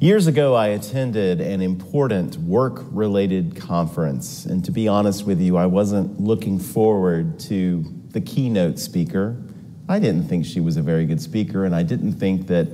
Years 0.00 0.28
ago, 0.28 0.54
I 0.54 0.68
attended 0.68 1.40
an 1.40 1.60
important 1.60 2.36
work 2.36 2.84
related 2.92 3.56
conference. 3.56 4.44
And 4.44 4.64
to 4.64 4.70
be 4.70 4.86
honest 4.86 5.26
with 5.26 5.40
you, 5.40 5.56
I 5.56 5.66
wasn't 5.66 6.20
looking 6.20 6.60
forward 6.60 7.40
to 7.40 7.84
the 8.10 8.20
keynote 8.20 8.78
speaker. 8.78 9.42
I 9.88 9.98
didn't 9.98 10.28
think 10.28 10.46
she 10.46 10.60
was 10.60 10.76
a 10.76 10.82
very 10.82 11.04
good 11.04 11.20
speaker, 11.20 11.64
and 11.64 11.74
I 11.74 11.82
didn't 11.82 12.12
think 12.12 12.46
that 12.46 12.68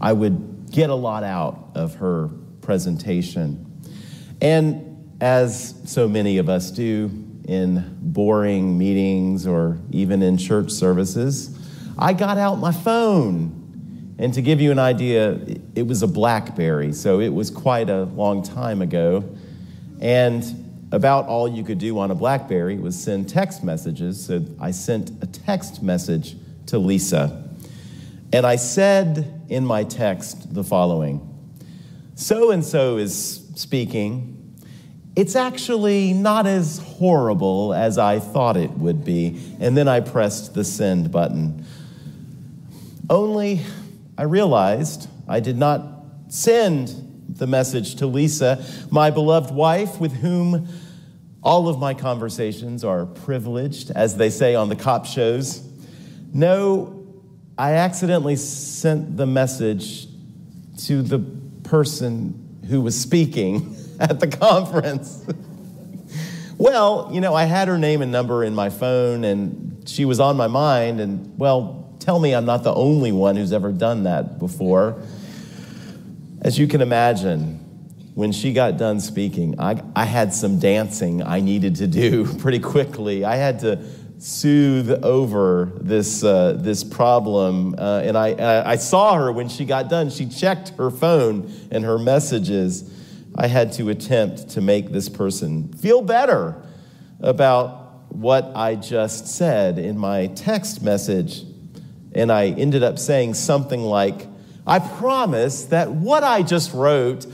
I 0.00 0.14
would 0.14 0.70
get 0.70 0.88
a 0.88 0.94
lot 0.94 1.22
out 1.22 1.68
of 1.74 1.96
her 1.96 2.30
presentation. 2.62 3.82
And 4.40 5.14
as 5.20 5.74
so 5.84 6.08
many 6.08 6.38
of 6.38 6.48
us 6.48 6.70
do 6.70 7.10
in 7.46 7.98
boring 8.00 8.78
meetings 8.78 9.46
or 9.46 9.76
even 9.90 10.22
in 10.22 10.38
church 10.38 10.70
services, 10.70 11.58
I 11.98 12.14
got 12.14 12.38
out 12.38 12.54
my 12.58 12.72
phone 12.72 13.63
and 14.18 14.32
to 14.34 14.42
give 14.42 14.60
you 14.60 14.70
an 14.70 14.78
idea, 14.78 15.38
it 15.74 15.86
was 15.86 16.02
a 16.02 16.06
Blackberry, 16.06 16.92
so 16.92 17.20
it 17.20 17.30
was 17.30 17.50
quite 17.50 17.90
a 17.90 18.04
long 18.04 18.42
time 18.42 18.80
ago. 18.80 19.24
And 20.00 20.44
about 20.92 21.26
all 21.26 21.48
you 21.48 21.64
could 21.64 21.78
do 21.78 21.98
on 21.98 22.10
a 22.12 22.14
Blackberry 22.14 22.78
was 22.78 23.00
send 23.00 23.28
text 23.28 23.64
messages. 23.64 24.24
So 24.24 24.44
I 24.60 24.70
sent 24.70 25.10
a 25.22 25.26
text 25.26 25.82
message 25.82 26.36
to 26.66 26.78
Lisa. 26.78 27.48
And 28.32 28.46
I 28.46 28.56
said 28.56 29.44
in 29.48 29.66
my 29.66 29.84
text 29.84 30.54
the 30.54 30.64
following 30.64 31.20
So 32.14 32.52
and 32.52 32.64
so 32.64 32.96
is 32.98 33.48
speaking. 33.56 34.30
It's 35.16 35.36
actually 35.36 36.12
not 36.12 36.46
as 36.46 36.78
horrible 36.78 37.72
as 37.72 37.98
I 37.98 38.18
thought 38.18 38.56
it 38.56 38.70
would 38.72 39.04
be. 39.04 39.40
And 39.60 39.76
then 39.76 39.86
I 39.86 40.00
pressed 40.00 40.54
the 40.54 40.64
send 40.64 41.10
button. 41.12 41.64
Only 43.08 43.60
I 44.16 44.22
realized 44.22 45.08
I 45.26 45.40
did 45.40 45.58
not 45.58 45.82
send 46.28 47.26
the 47.28 47.46
message 47.46 47.96
to 47.96 48.06
Lisa, 48.06 48.64
my 48.90 49.10
beloved 49.10 49.52
wife, 49.52 49.98
with 49.98 50.12
whom 50.12 50.68
all 51.42 51.68
of 51.68 51.78
my 51.78 51.94
conversations 51.94 52.84
are 52.84 53.06
privileged, 53.06 53.90
as 53.90 54.16
they 54.16 54.30
say 54.30 54.54
on 54.54 54.68
the 54.68 54.76
cop 54.76 55.04
shows. 55.04 55.62
No, 56.32 57.06
I 57.58 57.72
accidentally 57.74 58.36
sent 58.36 59.16
the 59.16 59.26
message 59.26 60.06
to 60.86 61.02
the 61.02 61.18
person 61.64 62.60
who 62.68 62.80
was 62.80 62.98
speaking 62.98 63.76
at 64.00 64.20
the 64.20 64.28
conference. 64.28 65.24
well, 66.56 67.10
you 67.12 67.20
know, 67.20 67.34
I 67.34 67.44
had 67.44 67.68
her 67.68 67.78
name 67.78 68.00
and 68.00 68.12
number 68.12 68.44
in 68.44 68.54
my 68.54 68.70
phone, 68.70 69.24
and 69.24 69.88
she 69.88 70.04
was 70.04 70.20
on 70.20 70.36
my 70.36 70.46
mind, 70.46 71.00
and 71.00 71.36
well, 71.38 71.83
tell 72.04 72.20
me 72.20 72.34
I'm 72.34 72.44
not 72.44 72.62
the 72.62 72.74
only 72.74 73.12
one 73.12 73.34
who's 73.34 73.52
ever 73.52 73.72
done 73.72 74.02
that 74.02 74.38
before. 74.38 75.00
As 76.42 76.58
you 76.58 76.66
can 76.66 76.82
imagine, 76.82 77.60
when 78.12 78.30
she 78.30 78.52
got 78.52 78.76
done 78.76 79.00
speaking, 79.00 79.58
I, 79.58 79.82
I 79.96 80.04
had 80.04 80.34
some 80.34 80.58
dancing 80.58 81.22
I 81.22 81.40
needed 81.40 81.76
to 81.76 81.86
do 81.86 82.26
pretty 82.38 82.58
quickly. 82.58 83.24
I 83.24 83.36
had 83.36 83.60
to 83.60 83.82
soothe 84.18 84.90
over 85.02 85.72
this, 85.80 86.22
uh, 86.22 86.58
this 86.60 86.84
problem. 86.84 87.74
Uh, 87.78 88.02
and 88.04 88.18
I, 88.18 88.62
I 88.72 88.76
saw 88.76 89.14
her 89.14 89.32
when 89.32 89.48
she 89.48 89.64
got 89.64 89.88
done. 89.88 90.10
She 90.10 90.26
checked 90.26 90.70
her 90.76 90.90
phone 90.90 91.50
and 91.70 91.86
her 91.86 91.98
messages. 91.98 92.92
I 93.34 93.46
had 93.46 93.72
to 93.74 93.88
attempt 93.88 94.50
to 94.50 94.60
make 94.60 94.90
this 94.90 95.08
person 95.08 95.72
feel 95.72 96.02
better 96.02 96.62
about 97.20 98.12
what 98.12 98.52
I 98.54 98.74
just 98.74 99.26
said 99.26 99.78
in 99.78 99.96
my 99.96 100.26
text 100.26 100.82
message 100.82 101.44
and 102.14 102.30
I 102.30 102.46
ended 102.48 102.82
up 102.82 102.98
saying 102.98 103.34
something 103.34 103.82
like, 103.82 104.26
I 104.66 104.78
promise 104.78 105.66
that 105.66 105.90
what 105.90 106.22
I 106.22 106.42
just 106.42 106.72
wrote 106.72 107.26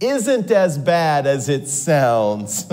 isn't 0.00 0.50
as 0.50 0.78
bad 0.78 1.26
as 1.26 1.48
it 1.48 1.68
sounds. 1.68 2.70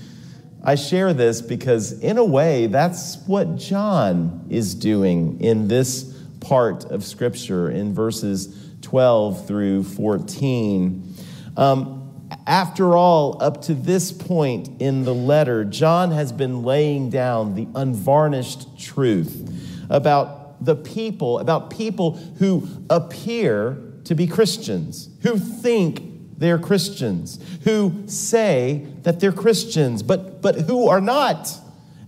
I 0.64 0.76
share 0.76 1.12
this 1.12 1.42
because, 1.42 1.92
in 1.92 2.18
a 2.18 2.24
way, 2.24 2.66
that's 2.66 3.16
what 3.26 3.56
John 3.56 4.46
is 4.48 4.74
doing 4.74 5.40
in 5.40 5.66
this 5.66 6.04
part 6.40 6.84
of 6.84 7.04
Scripture 7.04 7.68
in 7.68 7.94
verses 7.94 8.56
12 8.82 9.46
through 9.46 9.82
14. 9.82 11.14
Um, 11.56 11.98
after 12.46 12.96
all, 12.96 13.42
up 13.42 13.62
to 13.62 13.74
this 13.74 14.12
point 14.12 14.80
in 14.80 15.04
the 15.04 15.14
letter, 15.14 15.64
John 15.64 16.12
has 16.12 16.32
been 16.32 16.62
laying 16.62 17.10
down 17.10 17.54
the 17.54 17.66
unvarnished 17.74 18.78
truth 18.78 19.50
about 19.90 20.41
the 20.64 20.76
people, 20.76 21.38
about 21.38 21.70
people 21.70 22.12
who 22.38 22.68
appear 22.90 23.78
to 24.04 24.14
be 24.14 24.26
Christians, 24.26 25.08
who 25.22 25.38
think 25.38 26.02
they're 26.38 26.58
Christians, 26.58 27.38
who 27.64 28.02
say 28.06 28.86
that 29.02 29.20
they're 29.20 29.32
Christians, 29.32 30.02
but, 30.02 30.42
but 30.42 30.62
who 30.62 30.88
are 30.88 31.00
not. 31.00 31.56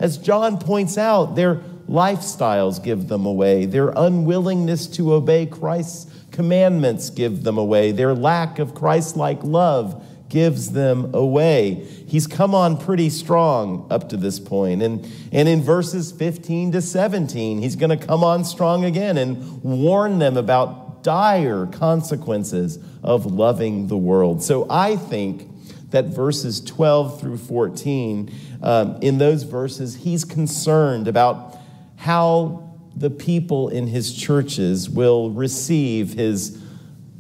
As 0.00 0.19
John 0.19 0.59
points 0.59 0.98
out, 0.98 1.37
their 1.37 1.56
lifestyles 1.88 2.82
give 2.82 3.09
them 3.09 3.26
away, 3.26 3.66
their 3.66 3.91
unwillingness 3.91 4.86
to 4.88 5.15
obey 5.15 5.47
Christ's 5.47 6.10
commandments 6.32 7.10
give 7.10 7.44
them 7.44 7.59
away, 7.59 7.92
their 7.92 8.12
lack 8.12 8.59
of 8.59 8.75
Christ 8.75 9.16
like 9.16 9.42
love 9.44 10.03
gives 10.28 10.72
them 10.72 11.14
away. 11.14 11.74
He's 12.06 12.26
come 12.26 12.54
on 12.54 12.76
pretty 12.76 13.10
strong 13.10 13.86
up 13.90 14.08
to 14.08 14.16
this 14.16 14.40
point. 14.40 14.82
And, 14.82 15.06
and 15.32 15.48
in 15.48 15.62
verses 15.62 16.12
15 16.12 16.72
to 16.72 16.82
17, 16.82 17.58
he's 17.60 17.76
going 17.76 17.96
to 17.96 18.06
come 18.06 18.24
on 18.24 18.44
strong 18.44 18.84
again 18.84 19.16
and 19.18 19.62
warn 19.62 20.18
them 20.18 20.36
about 20.36 21.02
dire 21.04 21.66
consequences 21.66 22.78
of 23.02 23.26
loving 23.26 23.86
the 23.88 23.96
world. 23.96 24.42
So 24.42 24.66
I 24.70 24.96
think 24.96 25.48
that 25.90 26.06
verses 26.06 26.60
12 26.60 27.20
through 27.20 27.36
14, 27.36 28.32
um, 28.62 28.98
in 29.02 29.18
those 29.18 29.44
verses, 29.44 29.94
he's 29.94 30.24
concerned 30.24 31.06
about 31.06 31.56
how 31.96 32.74
the 32.96 33.10
people 33.10 33.68
in 33.68 33.86
his 33.86 34.14
churches 34.14 34.88
will 34.88 35.30
receive 35.30 36.14
his 36.14 36.60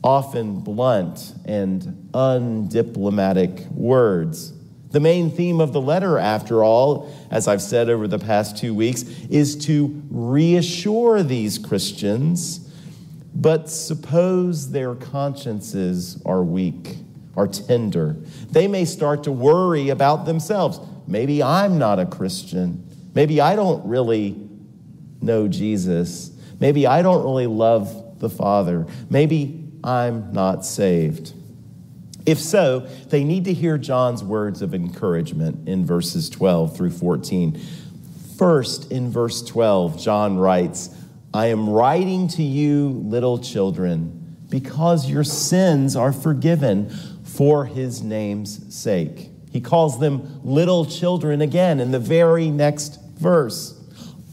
often 0.04 0.60
blunt 0.60 1.34
and 1.46 1.80
undiplomatic 2.12 3.66
words. 3.72 4.52
The 4.90 5.00
main 5.00 5.30
theme 5.30 5.60
of 5.60 5.72
the 5.72 5.80
letter, 5.80 6.18
after 6.18 6.62
all, 6.62 7.12
as 7.30 7.48
I've 7.48 7.62
said 7.62 7.88
over 7.88 8.06
the 8.06 8.18
past 8.18 8.58
two 8.58 8.74
weeks, 8.74 9.02
is 9.30 9.56
to 9.64 10.02
reassure 10.10 11.22
these 11.22 11.58
Christians, 11.58 12.70
but 13.34 13.70
suppose 13.70 14.70
their 14.70 14.94
consciences 14.94 16.22
are 16.24 16.44
weak, 16.44 16.98
are 17.34 17.48
tender. 17.48 18.14
They 18.50 18.68
may 18.68 18.84
start 18.84 19.24
to 19.24 19.32
worry 19.32 19.88
about 19.88 20.26
themselves. 20.26 20.78
Maybe 21.08 21.42
I'm 21.42 21.78
not 21.78 21.98
a 21.98 22.06
Christian. 22.06 22.86
Maybe 23.14 23.40
I 23.40 23.56
don't 23.56 23.84
really 23.88 24.38
know 25.22 25.48
Jesus. 25.48 26.30
Maybe 26.60 26.86
I 26.86 27.00
don't 27.00 27.24
really 27.24 27.46
love 27.46 28.20
the 28.20 28.30
Father. 28.30 28.86
Maybe 29.10 29.63
I'm 29.84 30.32
not 30.32 30.64
saved. 30.64 31.34
If 32.26 32.40
so, 32.40 32.80
they 33.10 33.22
need 33.22 33.44
to 33.44 33.52
hear 33.52 33.76
John's 33.76 34.24
words 34.24 34.62
of 34.62 34.74
encouragement 34.74 35.68
in 35.68 35.84
verses 35.84 36.30
12 36.30 36.74
through 36.74 36.92
14. 36.92 37.60
First, 38.38 38.90
in 38.90 39.10
verse 39.10 39.42
12, 39.42 40.00
John 40.00 40.38
writes, 40.38 40.88
I 41.34 41.46
am 41.46 41.68
writing 41.68 42.28
to 42.28 42.42
you, 42.42 42.88
little 43.04 43.38
children, 43.38 44.38
because 44.48 45.10
your 45.10 45.24
sins 45.24 45.96
are 45.96 46.12
forgiven 46.12 46.88
for 47.24 47.66
his 47.66 48.02
name's 48.02 48.74
sake. 48.74 49.28
He 49.50 49.60
calls 49.60 50.00
them 50.00 50.40
little 50.42 50.86
children 50.86 51.42
again 51.42 51.78
in 51.78 51.90
the 51.90 51.98
very 51.98 52.50
next 52.50 52.98
verse. 53.18 53.78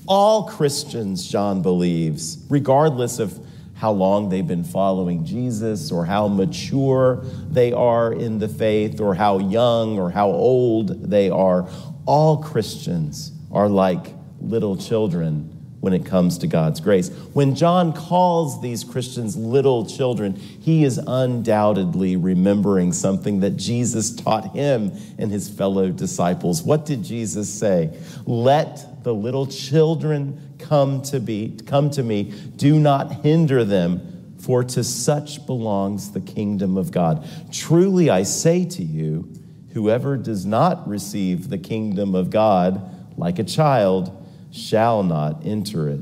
All 0.08 0.48
Christians, 0.48 1.28
John 1.28 1.62
believes, 1.62 2.38
regardless 2.50 3.20
of 3.20 3.40
how 3.82 3.92
long 3.92 4.30
they've 4.30 4.48
been 4.48 4.64
following 4.64 5.26
Jesus 5.26 5.92
or 5.92 6.06
how 6.06 6.28
mature 6.28 7.26
they 7.50 7.74
are 7.74 8.14
in 8.14 8.38
the 8.38 8.48
faith 8.48 9.02
or 9.02 9.16
how 9.16 9.40
young 9.40 9.98
or 9.98 10.12
how 10.12 10.30
old 10.30 11.10
they 11.10 11.32
are. 11.32 11.68
All 12.06 12.44
Christians 12.44 13.32
are 13.52 13.68
like 13.68 14.14
little 14.40 14.78
children 14.78 15.58
when 15.80 15.94
it 15.94 16.06
comes 16.06 16.38
to 16.38 16.48
God's 16.48 16.80
grace. 16.80 17.10
When 17.34 17.56
John 17.56 17.92
calls 17.92 18.62
these 18.62 18.84
Christians 18.84 19.36
little 19.36 19.84
children, 19.88 20.36
he 20.36 20.84
is 20.84 21.00
undoubtedly 21.00 22.18
remembering 22.18 22.94
something 22.94 23.40
that 23.40 23.58
Jesus 23.58 24.16
taught 24.16 24.52
him 24.52 24.92
and 25.18 25.32
his 25.32 25.50
fellow 25.50 25.90
disciples. 25.90 26.62
What 26.62 26.86
did 26.86 27.04
Jesus 27.04 27.52
say? 27.52 27.98
Let 28.28 29.04
the 29.04 29.14
little 29.16 29.48
children 29.48 30.51
come 30.62 31.02
to 31.02 31.20
be 31.20 31.58
come 31.66 31.90
to 31.90 32.04
me 32.04 32.24
do 32.56 32.80
not 32.80 33.12
hinder 33.24 33.64
them 33.66 34.36
for 34.40 34.64
to 34.64 34.84
such 34.84 35.46
belongs 35.46 36.12
the 36.12 36.22
kingdom 36.22 36.78
of 36.78 36.92
god 36.92 37.28
truly 37.52 38.10
i 38.10 38.24
say 38.24 38.66
to 38.66 38.84
you 38.84 39.28
whoever 39.74 40.18
does 40.18 40.46
not 40.46 40.88
receive 40.88 41.50
the 41.50 41.58
kingdom 41.58 42.16
of 42.16 42.30
god 42.30 43.18
like 43.18 43.40
a 43.40 43.44
child 43.44 44.12
shall 44.52 45.04
not 45.04 45.46
enter 45.46 45.90
it 45.90 46.02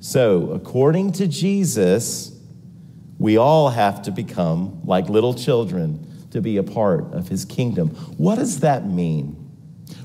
so 0.00 0.50
according 0.50 1.12
to 1.12 1.26
jesus 1.26 2.34
We 3.18 3.36
all 3.36 3.70
have 3.70 4.02
to 4.02 4.12
become 4.12 4.80
like 4.84 5.08
little 5.08 5.34
children 5.34 6.06
to 6.30 6.40
be 6.40 6.56
a 6.56 6.62
part 6.62 7.12
of 7.12 7.28
his 7.28 7.44
kingdom. 7.44 7.88
What 8.16 8.36
does 8.36 8.60
that 8.60 8.86
mean? 8.86 9.34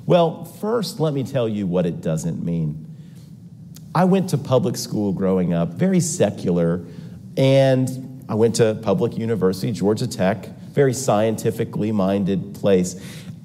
Well, 0.05 0.45
first, 0.45 0.99
let 0.99 1.13
me 1.13 1.23
tell 1.23 1.47
you 1.47 1.67
what 1.67 1.85
it 1.85 2.01
doesn't 2.01 2.43
mean. 2.43 2.92
I 3.95 4.05
went 4.05 4.29
to 4.29 4.37
public 4.37 4.75
school 4.75 5.11
growing 5.11 5.53
up, 5.53 5.73
very 5.73 5.99
secular, 5.99 6.83
and 7.37 8.25
I 8.27 8.35
went 8.35 8.55
to 8.55 8.79
public 8.81 9.17
university, 9.17 9.71
Georgia 9.71 10.07
Tech, 10.07 10.47
very 10.71 10.93
scientifically 10.93 11.91
minded 11.91 12.55
place. 12.55 12.99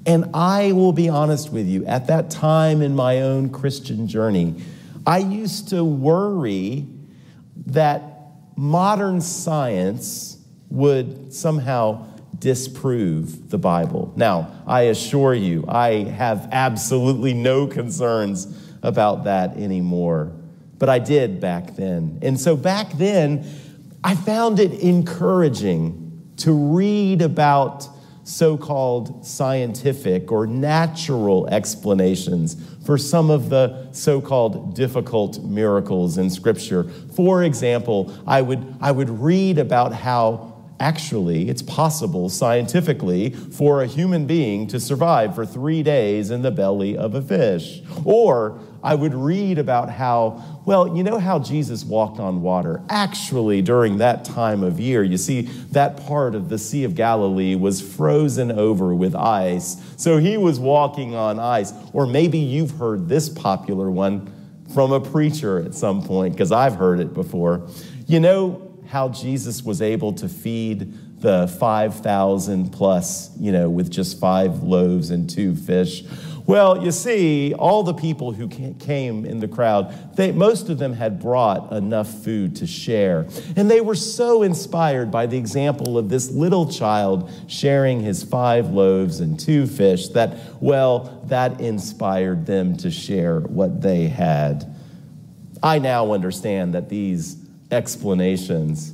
And 0.07 0.31
I 0.33 0.71
will 0.71 0.93
be 0.93 1.07
honest 1.07 1.51
with 1.51 1.67
you, 1.67 1.85
at 1.85 2.07
that 2.07 2.31
time 2.31 2.81
in 2.81 2.95
my 2.95 3.21
own 3.21 3.49
Christian 3.49 4.07
journey, 4.07 4.55
I 5.05 5.19
used 5.19 5.69
to 5.69 5.83
worry 5.83 6.87
that 7.67 8.01
modern 8.55 9.21
science 9.21 10.37
would 10.69 11.31
somehow 11.31 12.07
disprove 12.39 13.49
the 13.49 13.57
Bible. 13.57 14.13
Now, 14.15 14.63
I 14.65 14.83
assure 14.83 15.33
you, 15.33 15.65
I 15.67 16.05
have 16.05 16.49
absolutely 16.51 17.33
no 17.33 17.67
concerns 17.67 18.47
about 18.81 19.25
that 19.25 19.57
anymore. 19.57 20.31
But 20.79 20.89
I 20.89 20.99
did 20.99 21.39
back 21.39 21.75
then. 21.75 22.19
And 22.21 22.39
so 22.39 22.55
back 22.55 22.93
then, 22.93 23.45
I 24.03 24.15
found 24.15 24.59
it 24.59 24.79
encouraging 24.79 26.33
to 26.37 26.53
read 26.53 27.21
about 27.21 27.87
so 28.23 28.57
called 28.57 29.25
scientific 29.25 30.31
or 30.31 30.45
natural 30.45 31.47
explanations 31.47 32.55
for 32.85 32.97
some 32.97 33.29
of 33.29 33.49
the 33.49 33.91
so 33.91 34.21
called 34.21 34.75
difficult 34.75 35.43
miracles 35.43 36.17
in 36.17 36.29
Scripture. 36.29 36.83
For 37.15 37.43
example, 37.43 38.13
I 38.25 38.41
would, 38.41 38.75
I 38.79 38.91
would 38.91 39.09
read 39.09 39.57
about 39.57 39.93
how 39.93 40.48
Actually, 40.79 41.49
it's 41.49 41.61
possible 41.61 42.29
scientifically 42.29 43.31
for 43.31 43.83
a 43.83 43.85
human 43.85 44.25
being 44.25 44.65
to 44.67 44.79
survive 44.79 45.35
for 45.35 45.45
three 45.45 45.83
days 45.83 46.31
in 46.31 46.41
the 46.41 46.51
belly 46.51 46.95
of 46.95 47.15
a 47.15 47.21
fish. 47.21 47.81
Or 48.05 48.59
I 48.81 48.95
would 48.95 49.13
read 49.13 49.57
about 49.57 49.89
how, 49.89 50.61
well, 50.65 50.95
you 50.95 51.03
know 51.03 51.19
how 51.19 51.39
Jesus 51.39 51.83
walked 51.83 52.17
on 52.17 52.41
water? 52.41 52.81
Actually, 52.89 53.61
during 53.61 53.97
that 53.97 54.23
time 54.23 54.63
of 54.63 54.79
year, 54.79 55.03
you 55.03 55.17
see, 55.17 55.41
that 55.71 55.97
part 55.97 56.33
of 56.33 56.47
the 56.47 56.57
Sea 56.57 56.85
of 56.85 56.95
Galilee 56.95 57.55
was 57.55 57.81
frozen 57.81 58.49
over 58.49 58.95
with 58.95 59.15
ice. 59.15 59.75
So 59.97 60.17
he 60.17 60.37
was 60.37 60.61
walking 60.61 61.13
on 61.13 61.39
ice. 61.39 61.73
Or 61.91 62.07
maybe 62.07 62.39
you've 62.39 62.71
heard 62.71 63.09
this 63.09 63.27
popular 63.27 63.91
one 63.91 64.33
from 64.73 64.93
a 64.93 65.01
preacher 65.01 65.59
at 65.59 65.73
some 65.73 66.01
point, 66.01 66.35
because 66.35 66.53
I've 66.53 66.75
heard 66.75 67.01
it 67.01 67.13
before. 67.13 67.67
You 68.07 68.21
know, 68.21 68.68
how 68.89 69.07
Jesus 69.07 69.63
was 69.63 69.83
able 69.83 70.13
to 70.13 70.27
feed 70.27 71.21
the 71.21 71.47
5,000 71.59 72.71
plus, 72.71 73.29
you 73.37 73.51
know, 73.51 73.69
with 73.69 73.91
just 73.91 74.19
five 74.19 74.63
loaves 74.63 75.11
and 75.11 75.29
two 75.29 75.55
fish. 75.55 76.03
Well, 76.47 76.83
you 76.83 76.91
see, 76.91 77.53
all 77.53 77.83
the 77.83 77.93
people 77.93 78.31
who 78.31 78.47
came 78.47 79.25
in 79.25 79.39
the 79.39 79.47
crowd, 79.47 80.15
they, 80.15 80.31
most 80.31 80.69
of 80.69 80.79
them 80.79 80.93
had 80.93 81.21
brought 81.21 81.71
enough 81.71 82.11
food 82.23 82.55
to 82.55 82.65
share. 82.65 83.27
And 83.55 83.69
they 83.69 83.81
were 83.81 83.93
so 83.93 84.41
inspired 84.41 85.11
by 85.11 85.27
the 85.27 85.37
example 85.37 85.95
of 85.95 86.09
this 86.09 86.31
little 86.31 86.67
child 86.67 87.29
sharing 87.45 87.99
his 87.99 88.23
five 88.23 88.71
loaves 88.71 89.19
and 89.19 89.39
two 89.39 89.67
fish 89.67 90.07
that, 90.09 90.35
well, 90.59 91.23
that 91.27 91.61
inspired 91.61 92.47
them 92.47 92.75
to 92.77 92.89
share 92.89 93.41
what 93.41 93.83
they 93.83 94.07
had. 94.07 94.75
I 95.61 95.77
now 95.77 96.13
understand 96.13 96.73
that 96.73 96.89
these 96.89 97.38
explanations 97.71 98.93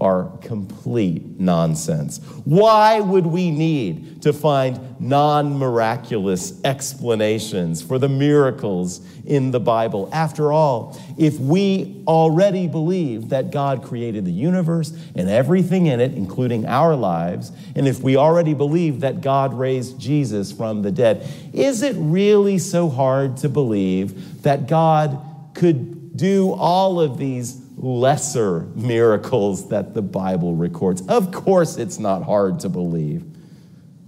are 0.00 0.30
complete 0.40 1.38
nonsense. 1.38 2.18
Why 2.44 3.00
would 3.00 3.26
we 3.26 3.50
need 3.50 4.22
to 4.22 4.32
find 4.32 4.98
non 4.98 5.58
miraculous 5.58 6.58
explanations 6.64 7.82
for 7.82 7.98
the 7.98 8.08
miracles 8.08 9.00
in 9.26 9.50
the 9.50 9.60
Bible? 9.60 10.08
After 10.10 10.52
all, 10.52 10.98
if 11.18 11.38
we 11.38 12.02
already 12.06 12.66
believe 12.66 13.28
that 13.28 13.50
God 13.50 13.82
created 13.82 14.24
the 14.24 14.32
universe 14.32 14.90
and 15.14 15.28
everything 15.28 15.86
in 15.86 16.00
it, 16.00 16.14
including 16.14 16.66
our 16.66 16.96
lives, 16.96 17.52
and 17.76 17.86
if 17.86 18.00
we 18.00 18.16
already 18.16 18.54
believe 18.54 19.00
that 19.00 19.20
God 19.20 19.52
raised 19.52 20.00
Jesus 20.00 20.50
from 20.50 20.80
the 20.80 20.90
dead, 20.90 21.28
is 21.52 21.82
it 21.82 21.94
really 21.98 22.58
so 22.58 22.88
hard 22.88 23.36
to 23.38 23.50
believe 23.50 24.42
that 24.42 24.66
God 24.66 25.20
could 25.52 26.16
do 26.16 26.52
all 26.52 27.00
of 27.00 27.18
these 27.18 27.59
lesser 27.80 28.60
miracles 28.74 29.70
that 29.70 29.94
the 29.94 30.02
Bible 30.02 30.54
records. 30.54 31.00
Of 31.08 31.32
course, 31.32 31.78
it's 31.78 31.98
not 31.98 32.22
hard 32.22 32.60
to 32.60 32.68
believe, 32.68 33.24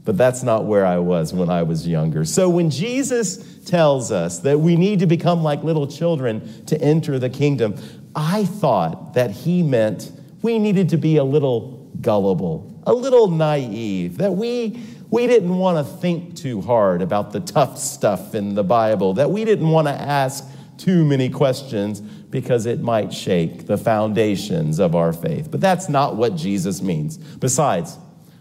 but 0.05 0.19
that's 0.19 0.43
not 0.43 0.67
where 0.67 0.85
I 0.85 0.99
was 0.99 1.33
when 1.33 1.49
I 1.49 1.63
was 1.63 1.89
younger. 1.89 2.27
So 2.27 2.51
when 2.51 2.69
Jesus 2.69 3.65
tells 3.65 4.13
us 4.13 4.41
that 4.41 4.61
we 4.61 4.77
need 4.77 4.99
to 4.99 5.07
become 5.07 5.43
like 5.43 5.63
little 5.65 5.87
children 5.87 6.67
to 6.67 6.79
enter 6.83 7.19
the 7.19 7.31
kingdom, 7.31 7.77
I 8.15 8.45
thought 8.45 9.15
that 9.15 9.31
he 9.31 9.63
meant 9.63 10.13
we 10.43 10.59
needed 10.59 10.91
to 10.91 10.99
be 10.99 11.17
a 11.17 11.25
little 11.25 11.89
gullible, 12.03 12.79
a 12.87 12.93
little 12.93 13.29
naive, 13.29 14.19
that 14.19 14.33
we 14.33 14.83
we 15.09 15.27
didn't 15.27 15.57
want 15.57 15.77
to 15.77 15.97
think 15.99 16.37
too 16.37 16.63
hard 16.63 17.03
about 17.03 17.33
the 17.33 17.41
tough 17.41 17.79
stuff 17.79 18.35
in 18.35 18.55
the 18.55 18.65
Bible, 18.65 19.15
that 19.15 19.31
we 19.31 19.45
didn't 19.45 19.69
want 19.69 19.87
to 19.87 19.93
ask 19.93 20.45
too 20.79 21.05
many 21.05 21.29
questions 21.29 22.03
because 22.33 22.65
it 22.65 22.81
might 22.81 23.13
shake 23.13 23.67
the 23.67 23.77
foundations 23.77 24.81
of 24.81 24.97
our 24.97 25.13
faith. 25.13 25.51
But 25.51 25.61
that's 25.61 25.89
not 25.91 26.17
what 26.17 26.35
Jesus 26.35 26.81
means. 26.83 27.19
Besides, 27.19 27.99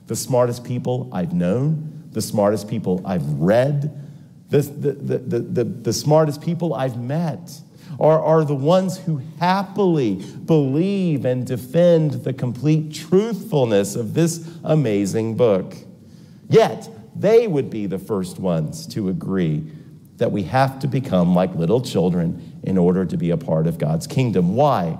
the 0.07 0.15
smartest 0.15 0.63
people 0.63 1.09
I've 1.11 1.33
known, 1.33 2.09
the 2.11 2.21
smartest 2.21 2.69
people 2.69 3.01
I've 3.05 3.27
read, 3.33 3.95
the, 4.49 4.61
the, 4.61 5.17
the, 5.17 5.63
the, 5.63 5.93
smartest 5.93 6.41
people 6.41 6.73
I've 6.73 6.97
met 6.97 7.51
are, 7.99 8.21
are 8.21 8.43
the 8.43 8.55
ones 8.55 8.97
who 8.97 9.21
happily 9.39 10.15
believe 10.15 11.25
and 11.25 11.45
defend 11.45 12.11
the 12.25 12.33
complete 12.33 12.93
truthfulness 12.93 13.95
of 13.95 14.13
this 14.13 14.49
amazing 14.63 15.35
book. 15.35 15.75
Yet, 16.49 16.89
they 17.15 17.47
would 17.47 17.69
be 17.69 17.85
the 17.87 17.99
first 17.99 18.39
ones 18.39 18.87
to 18.87 19.09
agree 19.09 19.69
that 20.17 20.31
we 20.31 20.43
have 20.43 20.79
to 20.79 20.87
become 20.87 21.33
like 21.33 21.53
little 21.55 21.81
children 21.81 22.50
in 22.63 22.77
order 22.77 23.05
to 23.05 23.17
be 23.17 23.31
a 23.31 23.37
part 23.37 23.67
of 23.67 23.77
God's 23.77 24.07
kingdom. 24.07 24.55
Why? 24.55 24.97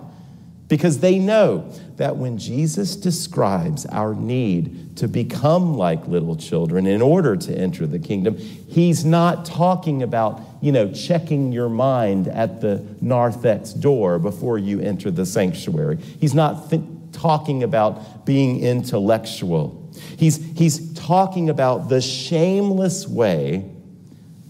Because 0.68 1.00
they 1.00 1.20
know 1.20 1.70
that 1.98 2.16
when 2.16 2.38
Jesus 2.38 2.96
describes 2.96 3.86
our 3.88 4.16
need 4.16 4.96
to 4.96 5.10
become 5.10 5.76
like 5.76 6.08
little 6.08 6.38
children 6.38 6.88
in 6.88 7.02
order 7.02 7.36
to 7.36 7.54
enter 7.54 7.86
the 7.86 8.00
kingdom, 8.00 8.38
he's 8.38 9.04
not 9.04 9.44
talking 9.44 10.02
about, 10.02 10.42
you 10.62 10.72
know, 10.72 10.90
checking 10.90 11.52
your 11.52 11.68
mind 11.68 12.30
at 12.30 12.62
the 12.62 12.86
narthex 13.02 13.72
door 13.72 14.18
before 14.18 14.58
you 14.58 14.80
enter 14.80 15.12
the 15.12 15.26
sanctuary. 15.26 15.98
He's 15.98 16.34
not 16.34 16.70
th- 16.70 16.82
talking 17.12 17.64
about 17.64 18.26
being 18.26 18.64
intellectual. 18.64 19.92
He's, 20.18 20.38
he's 20.58 20.94
talking 20.94 21.50
about 21.50 21.90
the 21.90 22.00
shameless 22.00 23.10
way 23.10 23.70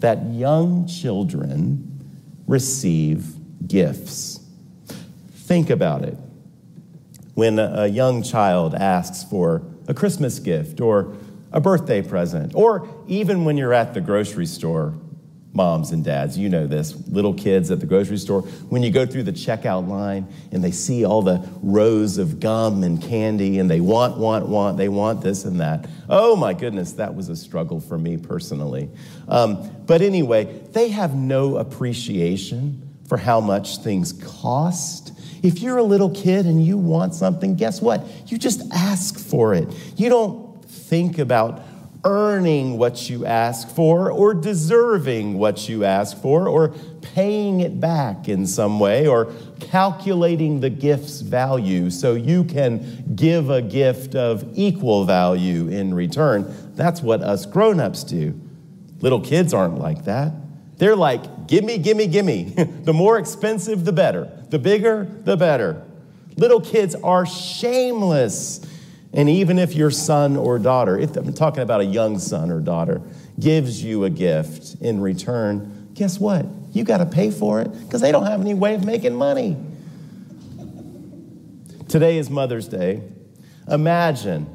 that 0.01 0.23
young 0.27 0.85
children 0.87 1.90
receive 2.51 3.33
gifts. 3.65 4.41
Think 5.33 5.69
about 5.69 6.03
it. 6.03 6.17
When 7.33 7.57
a 7.57 7.87
young 7.87 8.23
child 8.23 8.75
asks 8.75 9.23
for 9.23 9.61
a 9.87 9.93
Christmas 9.93 10.37
gift 10.37 10.81
or 10.81 11.15
a 11.53 11.61
birthday 11.61 12.01
present, 12.01 12.53
or 12.53 12.89
even 13.07 13.45
when 13.45 13.55
you're 13.55 13.73
at 13.73 13.93
the 13.93 14.01
grocery 14.01 14.45
store 14.45 14.93
moms 15.53 15.91
and 15.91 16.03
dads, 16.03 16.37
you 16.37 16.47
know 16.47 16.65
this, 16.65 16.95
little 17.07 17.33
kids 17.33 17.71
at 17.71 17.79
the 17.79 17.85
grocery 17.85 18.17
store, 18.17 18.41
when 18.69 18.83
you 18.83 18.89
go 18.89 19.05
through 19.05 19.23
the 19.23 19.33
checkout 19.33 19.87
line 19.87 20.25
and 20.51 20.63
they 20.63 20.71
see 20.71 21.03
all 21.03 21.21
the 21.21 21.45
rows 21.61 22.17
of 22.17 22.39
gum 22.39 22.83
and 22.83 23.01
candy 23.01 23.59
and 23.59 23.69
they 23.69 23.81
want, 23.81 24.17
want, 24.17 24.47
want, 24.47 24.77
they 24.77 24.87
want 24.87 25.21
this 25.21 25.43
and 25.43 25.59
that. 25.59 25.89
Oh 26.07 26.35
my 26.35 26.53
goodness, 26.53 26.93
that 26.93 27.15
was 27.15 27.27
a 27.27 27.35
struggle 27.35 27.81
for 27.81 27.97
me 27.97 28.17
personally. 28.17 28.89
Um, 29.27 29.69
but 29.85 30.01
anyway, 30.01 30.45
they 30.71 30.89
have 30.89 31.15
no 31.15 31.57
appreciation 31.57 32.87
for 33.07 33.17
how 33.17 33.41
much 33.41 33.79
things 33.79 34.13
cost. 34.13 35.11
If 35.43 35.59
you're 35.59 35.77
a 35.77 35.83
little 35.83 36.11
kid 36.11 36.45
and 36.45 36.65
you 36.65 36.77
want 36.77 37.13
something, 37.13 37.55
guess 37.55 37.81
what? 37.81 38.07
You 38.27 38.37
just 38.37 38.61
ask 38.71 39.19
for 39.19 39.53
it. 39.53 39.67
You 39.97 40.07
don't 40.07 40.63
think 40.63 41.17
about 41.17 41.61
earning 42.03 42.77
what 42.77 43.09
you 43.09 43.25
ask 43.25 43.69
for 43.69 44.11
or 44.11 44.33
deserving 44.33 45.37
what 45.37 45.69
you 45.69 45.83
ask 45.83 46.19
for 46.21 46.47
or 46.47 46.69
paying 47.01 47.59
it 47.59 47.79
back 47.79 48.27
in 48.27 48.47
some 48.47 48.79
way 48.79 49.07
or 49.07 49.31
calculating 49.59 50.59
the 50.61 50.69
gift's 50.69 51.21
value 51.21 51.89
so 51.89 52.13
you 52.13 52.43
can 52.43 53.13
give 53.15 53.49
a 53.49 53.61
gift 53.61 54.15
of 54.15 54.45
equal 54.53 55.05
value 55.05 55.67
in 55.67 55.93
return. 55.93 56.45
That's 56.75 57.01
what 57.01 57.21
us 57.21 57.45
grown 57.45 57.79
ups 57.79 58.03
do. 58.03 58.39
Little 59.01 59.21
kids 59.21 59.53
aren't 59.53 59.79
like 59.79 60.05
that. 60.05 60.33
They're 60.77 60.95
like, 60.95 61.47
gimme, 61.47 61.77
gimme, 61.77 62.07
gimme. 62.07 62.43
the 62.83 62.93
more 62.93 63.19
expensive, 63.19 63.85
the 63.85 63.93
better. 63.93 64.31
The 64.49 64.57
bigger, 64.57 65.05
the 65.05 65.37
better. 65.37 65.83
Little 66.37 66.61
kids 66.61 66.95
are 66.95 67.25
shameless. 67.25 68.65
And 69.13 69.29
even 69.29 69.59
if 69.59 69.73
your 69.73 69.91
son 69.91 70.37
or 70.37 70.57
daughter, 70.57 70.97
if 70.97 71.15
I'm 71.17 71.33
talking 71.33 71.63
about 71.63 71.81
a 71.81 71.85
young 71.85 72.17
son 72.17 72.49
or 72.49 72.59
daughter, 72.59 73.01
gives 73.39 73.83
you 73.83 74.05
a 74.05 74.09
gift 74.09 74.75
in 74.81 75.01
return, 75.01 75.89
guess 75.93 76.19
what? 76.19 76.45
You 76.71 76.83
got 76.83 76.99
to 76.99 77.05
pay 77.05 77.31
for 77.31 77.61
it 77.61 77.71
because 77.83 77.99
they 78.01 78.11
don't 78.11 78.25
have 78.25 78.39
any 78.39 78.53
way 78.53 78.75
of 78.75 78.85
making 78.85 79.15
money. 79.15 79.57
Today 81.89 82.17
is 82.17 82.29
Mother's 82.29 82.69
Day. 82.69 83.01
Imagine 83.67 84.47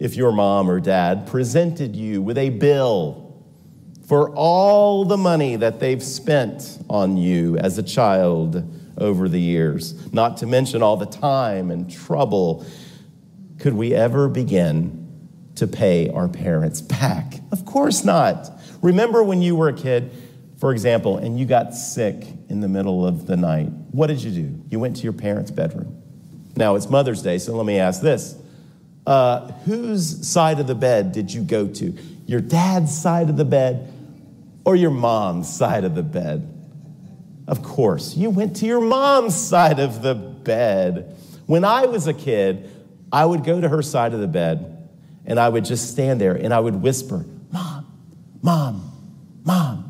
if 0.00 0.16
your 0.16 0.32
mom 0.32 0.68
or 0.68 0.80
dad 0.80 1.28
presented 1.28 1.94
you 1.94 2.20
with 2.22 2.38
a 2.38 2.50
bill 2.50 3.40
for 4.08 4.30
all 4.30 5.04
the 5.04 5.16
money 5.16 5.54
that 5.54 5.78
they've 5.78 6.02
spent 6.02 6.82
on 6.90 7.16
you 7.16 7.56
as 7.58 7.78
a 7.78 7.82
child 7.84 8.68
over 8.98 9.28
the 9.28 9.38
years, 9.38 10.12
not 10.12 10.38
to 10.38 10.46
mention 10.46 10.82
all 10.82 10.96
the 10.96 11.06
time 11.06 11.70
and 11.70 11.88
trouble. 11.88 12.66
Could 13.60 13.74
we 13.74 13.94
ever 13.94 14.28
begin 14.28 15.28
to 15.56 15.66
pay 15.66 16.08
our 16.08 16.28
parents 16.28 16.80
back? 16.80 17.34
Of 17.52 17.66
course 17.66 18.04
not. 18.04 18.50
Remember 18.80 19.22
when 19.22 19.42
you 19.42 19.54
were 19.54 19.68
a 19.68 19.74
kid, 19.74 20.10
for 20.58 20.72
example, 20.72 21.18
and 21.18 21.38
you 21.38 21.44
got 21.44 21.74
sick 21.74 22.24
in 22.48 22.60
the 22.60 22.68
middle 22.68 23.06
of 23.06 23.26
the 23.26 23.36
night? 23.36 23.68
What 23.90 24.06
did 24.06 24.22
you 24.22 24.30
do? 24.30 24.62
You 24.70 24.80
went 24.80 24.96
to 24.96 25.02
your 25.02 25.12
parents' 25.12 25.50
bedroom. 25.50 26.02
Now, 26.56 26.74
it's 26.74 26.88
Mother's 26.88 27.22
Day, 27.22 27.36
so 27.36 27.54
let 27.54 27.66
me 27.66 27.78
ask 27.78 28.00
this. 28.00 28.34
Uh, 29.06 29.52
whose 29.64 30.26
side 30.26 30.58
of 30.58 30.66
the 30.66 30.74
bed 30.74 31.12
did 31.12 31.32
you 31.32 31.42
go 31.42 31.68
to? 31.68 31.94
Your 32.26 32.40
dad's 32.40 32.96
side 32.96 33.28
of 33.28 33.36
the 33.36 33.44
bed 33.44 33.92
or 34.64 34.74
your 34.74 34.90
mom's 34.90 35.54
side 35.54 35.84
of 35.84 35.94
the 35.94 36.02
bed? 36.02 36.48
Of 37.46 37.62
course, 37.62 38.16
you 38.16 38.30
went 38.30 38.56
to 38.56 38.66
your 38.66 38.80
mom's 38.80 39.34
side 39.34 39.80
of 39.80 40.00
the 40.00 40.14
bed. 40.14 41.16
When 41.46 41.64
I 41.64 41.86
was 41.86 42.06
a 42.06 42.14
kid, 42.14 42.70
I 43.12 43.24
would 43.24 43.44
go 43.44 43.60
to 43.60 43.68
her 43.68 43.82
side 43.82 44.14
of 44.14 44.20
the 44.20 44.28
bed 44.28 44.88
and 45.26 45.38
I 45.38 45.48
would 45.48 45.64
just 45.64 45.90
stand 45.90 46.20
there 46.20 46.34
and 46.34 46.52
I 46.52 46.60
would 46.60 46.76
whisper, 46.76 47.24
Mom, 47.52 47.86
Mom, 48.42 48.92
Mom. 49.44 49.86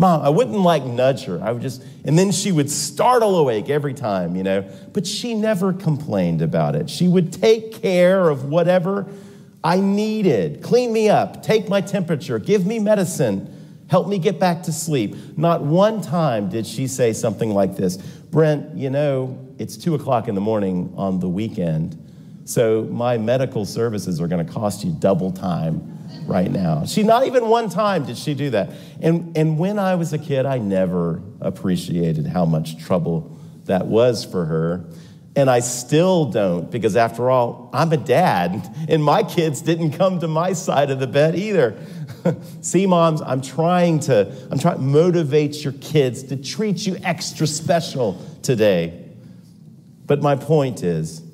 Mom, 0.00 0.22
I 0.22 0.28
wouldn't 0.28 0.60
like 0.60 0.84
nudge 0.84 1.24
her. 1.24 1.42
I 1.42 1.50
would 1.50 1.62
just, 1.62 1.82
and 2.04 2.16
then 2.16 2.30
she 2.30 2.52
would 2.52 2.70
startle 2.70 3.36
awake 3.36 3.68
every 3.68 3.94
time, 3.94 4.36
you 4.36 4.44
know. 4.44 4.62
But 4.92 5.08
she 5.08 5.34
never 5.34 5.72
complained 5.72 6.40
about 6.40 6.76
it. 6.76 6.88
She 6.88 7.08
would 7.08 7.32
take 7.32 7.82
care 7.82 8.28
of 8.28 8.44
whatever 8.44 9.08
I 9.62 9.80
needed 9.80 10.62
clean 10.62 10.92
me 10.92 11.08
up, 11.08 11.42
take 11.42 11.68
my 11.68 11.80
temperature, 11.80 12.38
give 12.38 12.64
me 12.64 12.78
medicine, 12.78 13.84
help 13.88 14.06
me 14.06 14.18
get 14.18 14.38
back 14.38 14.62
to 14.64 14.72
sleep. 14.72 15.16
Not 15.36 15.62
one 15.62 16.00
time 16.00 16.48
did 16.48 16.66
she 16.66 16.86
say 16.86 17.12
something 17.12 17.50
like 17.50 17.76
this 17.76 17.96
Brent, 17.96 18.76
you 18.76 18.90
know, 18.90 19.38
it's 19.58 19.76
two 19.76 19.94
o'clock 19.94 20.28
in 20.28 20.34
the 20.34 20.40
morning 20.40 20.92
on 20.96 21.18
the 21.18 21.28
weekend, 21.28 22.07
so 22.48 22.84
my 22.84 23.18
medical 23.18 23.66
services 23.66 24.22
are 24.22 24.26
going 24.26 24.44
to 24.44 24.50
cost 24.50 24.82
you 24.82 24.90
double 24.90 25.30
time 25.30 25.98
right 26.26 26.50
now. 26.50 26.86
She 26.86 27.02
not 27.02 27.26
even 27.26 27.48
one 27.48 27.68
time 27.68 28.06
did 28.06 28.16
she 28.16 28.32
do 28.32 28.48
that. 28.50 28.70
And 29.02 29.36
and 29.36 29.58
when 29.58 29.78
I 29.78 29.96
was 29.96 30.14
a 30.14 30.18
kid, 30.18 30.46
I 30.46 30.56
never 30.56 31.20
appreciated 31.42 32.26
how 32.26 32.46
much 32.46 32.82
trouble 32.82 33.38
that 33.66 33.86
was 33.86 34.24
for 34.24 34.46
her. 34.46 34.86
And 35.36 35.50
I 35.50 35.60
still 35.60 36.24
don't 36.24 36.70
because 36.70 36.96
after 36.96 37.28
all, 37.28 37.68
I'm 37.74 37.92
a 37.92 37.98
dad 37.98 38.74
and 38.88 39.04
my 39.04 39.24
kids 39.24 39.60
didn't 39.60 39.92
come 39.92 40.18
to 40.20 40.26
my 40.26 40.54
side 40.54 40.90
of 40.90 41.00
the 41.00 41.06
bed 41.06 41.36
either. 41.36 41.76
See 42.62 42.86
moms, 42.86 43.20
I'm 43.20 43.42
trying 43.42 44.00
to 44.00 44.34
I'm 44.50 44.58
trying 44.58 44.76
to 44.76 44.82
motivate 44.82 45.62
your 45.62 45.74
kids 45.74 46.22
to 46.22 46.36
treat 46.36 46.86
you 46.86 46.96
extra 47.04 47.46
special 47.46 48.18
today. 48.40 49.04
But 50.06 50.22
my 50.22 50.34
point 50.34 50.82
is 50.82 51.27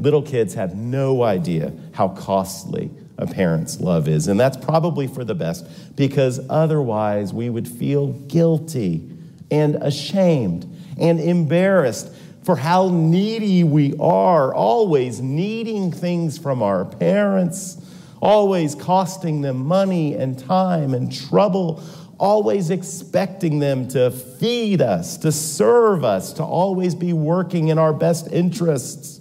little 0.00 0.22
kids 0.22 0.54
have 0.54 0.74
no 0.74 1.22
idea 1.22 1.72
how 1.92 2.08
costly 2.08 2.90
a 3.18 3.26
parent's 3.26 3.80
love 3.80 4.08
is. 4.08 4.28
And 4.28 4.40
that's 4.40 4.56
probably 4.56 5.06
for 5.06 5.24
the 5.24 5.34
best 5.34 5.66
because 5.96 6.40
otherwise 6.48 7.32
we 7.34 7.50
would 7.50 7.68
feel 7.68 8.08
guilty 8.08 9.08
and 9.50 9.76
ashamed 9.76 10.66
and 10.98 11.20
embarrassed 11.20 12.12
for 12.42 12.56
how 12.56 12.88
needy 12.88 13.62
we 13.64 13.94
are, 14.00 14.54
always 14.54 15.20
needing 15.20 15.92
things 15.92 16.38
from 16.38 16.62
our 16.62 16.84
parents, 16.86 17.76
always 18.22 18.74
costing 18.74 19.42
them 19.42 19.66
money 19.66 20.14
and 20.14 20.38
time 20.38 20.94
and 20.94 21.14
trouble, 21.14 21.82
always 22.18 22.70
expecting 22.70 23.58
them 23.58 23.88
to 23.88 24.10
feed 24.10 24.80
us, 24.80 25.18
to 25.18 25.30
serve 25.30 26.04
us, 26.04 26.32
to 26.34 26.42
always 26.42 26.94
be 26.94 27.12
working 27.12 27.68
in 27.68 27.78
our 27.78 27.92
best 27.92 28.28
interests. 28.32 29.19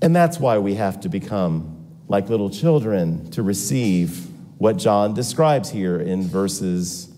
And 0.00 0.14
that's 0.14 0.38
why 0.38 0.58
we 0.58 0.74
have 0.74 1.00
to 1.00 1.08
become 1.08 1.86
like 2.08 2.28
little 2.28 2.50
children 2.50 3.30
to 3.32 3.42
receive 3.42 4.26
what 4.58 4.76
John 4.76 5.14
describes 5.14 5.70
here 5.70 6.00
in 6.00 6.22
verses 6.22 7.12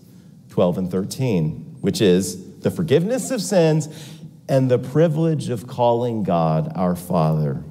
12 0.49 0.77
and 0.77 0.91
13, 0.91 1.77
which 1.81 2.01
is 2.01 2.59
the 2.59 2.69
forgiveness 2.69 3.31
of 3.31 3.41
sins 3.41 3.87
and 4.49 4.69
the 4.69 4.77
privilege 4.77 5.49
of 5.49 5.67
calling 5.67 6.23
God 6.23 6.71
our 6.75 6.95
Father. 6.95 7.63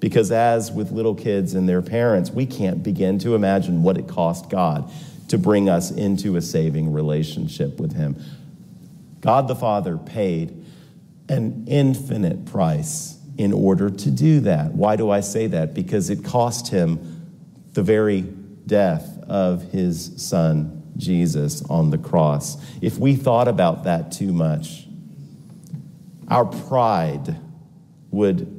Because, 0.00 0.32
as 0.32 0.72
with 0.72 0.90
little 0.90 1.14
kids 1.14 1.54
and 1.54 1.68
their 1.68 1.82
parents, 1.82 2.30
we 2.30 2.46
can't 2.46 2.82
begin 2.82 3.18
to 3.20 3.34
imagine 3.34 3.82
what 3.82 3.98
it 3.98 4.08
cost 4.08 4.48
God 4.48 4.90
to 5.28 5.38
bring 5.38 5.68
us 5.68 5.90
into 5.90 6.36
a 6.36 6.42
saving 6.42 6.92
relationship 6.92 7.78
with 7.78 7.94
Him. 7.94 8.16
God 9.20 9.46
the 9.46 9.54
Father 9.54 9.98
paid 9.98 10.64
an 11.28 11.66
infinite 11.68 12.46
price 12.46 13.19
in 13.40 13.54
order 13.54 13.88
to 13.88 14.10
do 14.10 14.40
that. 14.40 14.70
Why 14.74 14.96
do 14.96 15.08
I 15.08 15.20
say 15.20 15.46
that? 15.46 15.72
Because 15.72 16.10
it 16.10 16.22
cost 16.22 16.68
him 16.68 17.24
the 17.72 17.82
very 17.82 18.20
death 18.20 19.18
of 19.22 19.62
his 19.72 20.12
son, 20.22 20.92
Jesus, 20.98 21.62
on 21.70 21.88
the 21.88 21.96
cross. 21.96 22.62
If 22.82 22.98
we 22.98 23.16
thought 23.16 23.48
about 23.48 23.84
that 23.84 24.12
too 24.12 24.34
much, 24.34 24.86
our 26.28 26.44
pride 26.44 27.40
would 28.10 28.56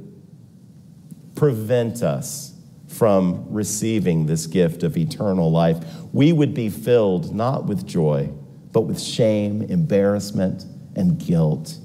prevent 1.35 2.01
us 2.01 2.55
from 2.87 3.53
receiving 3.53 4.25
this 4.25 4.47
gift 4.47 4.81
of 4.81 4.97
eternal 4.97 5.51
life. 5.51 5.77
We 6.11 6.33
would 6.33 6.55
be 6.55 6.71
filled 6.71 7.35
not 7.35 7.67
with 7.67 7.85
joy, 7.85 8.31
but 8.71 8.81
with 8.81 8.99
shame, 8.99 9.61
embarrassment, 9.61 10.65
and 10.95 11.19
guilt. 11.19 11.77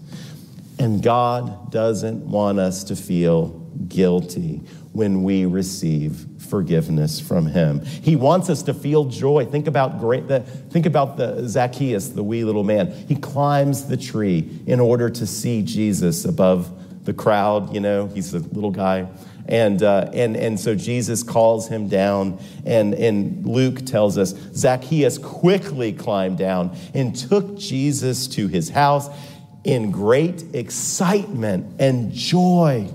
And 0.79 1.03
God 1.03 1.71
doesn't 1.71 2.27
want 2.27 2.59
us 2.59 2.85
to 2.85 2.97
feel 2.97 3.49
guilty 3.89 4.63
when 4.93 5.23
we 5.23 5.45
receive 5.45 6.27
forgiveness 6.39 7.21
from 7.21 7.47
him. 7.47 7.85
He 7.85 8.17
wants 8.17 8.49
us 8.49 8.63
to 8.65 8.75
feel 8.75 9.05
joy. 9.05 9.45
Think 9.45 9.67
about 9.67 9.99
great 9.99 10.29
the, 10.29 10.41
think 10.41 10.87
about 10.87 11.17
the 11.17 11.47
Zacchaeus, 11.49 12.11
the 12.11 12.23
wee 12.23 12.45
little 12.45 12.65
man. 12.65 12.93
He 13.07 13.17
climbs 13.17 13.87
the 13.87 13.97
tree 13.97 14.61
in 14.67 14.81
order 14.81 15.11
to 15.11 15.27
see 15.27 15.63
Jesus 15.63 16.25
above 16.25 16.71
the 17.05 17.15
crowd, 17.15 17.73
you 17.73 17.81
know, 17.81 18.09
he's 18.09 18.35
a 18.35 18.41
little 18.41 18.71
guy. 18.71 19.07
And, 19.49 19.81
uh, 19.81 20.11
and, 20.13 20.37
and 20.37 20.59
so 20.59 20.75
Jesus 20.75 21.23
calls 21.23 21.69
him 21.69 21.89
down, 21.89 22.41
and, 22.65 22.95
and 22.95 23.47
Luke 23.47 23.87
tells 23.87 24.19
us 24.19 24.35
Zacchaeus 24.55 25.19
quickly 25.19 25.93
climbed 25.93 26.37
down 26.37 26.77
and 26.95 27.15
took 27.15 27.57
Jesus 27.57 28.27
to 28.29 28.49
his 28.49 28.71
house 28.71 29.09
in 29.67 29.91
great 29.91 30.55
excitement 30.55 31.81
and 31.81 32.13
joy. 32.13 32.89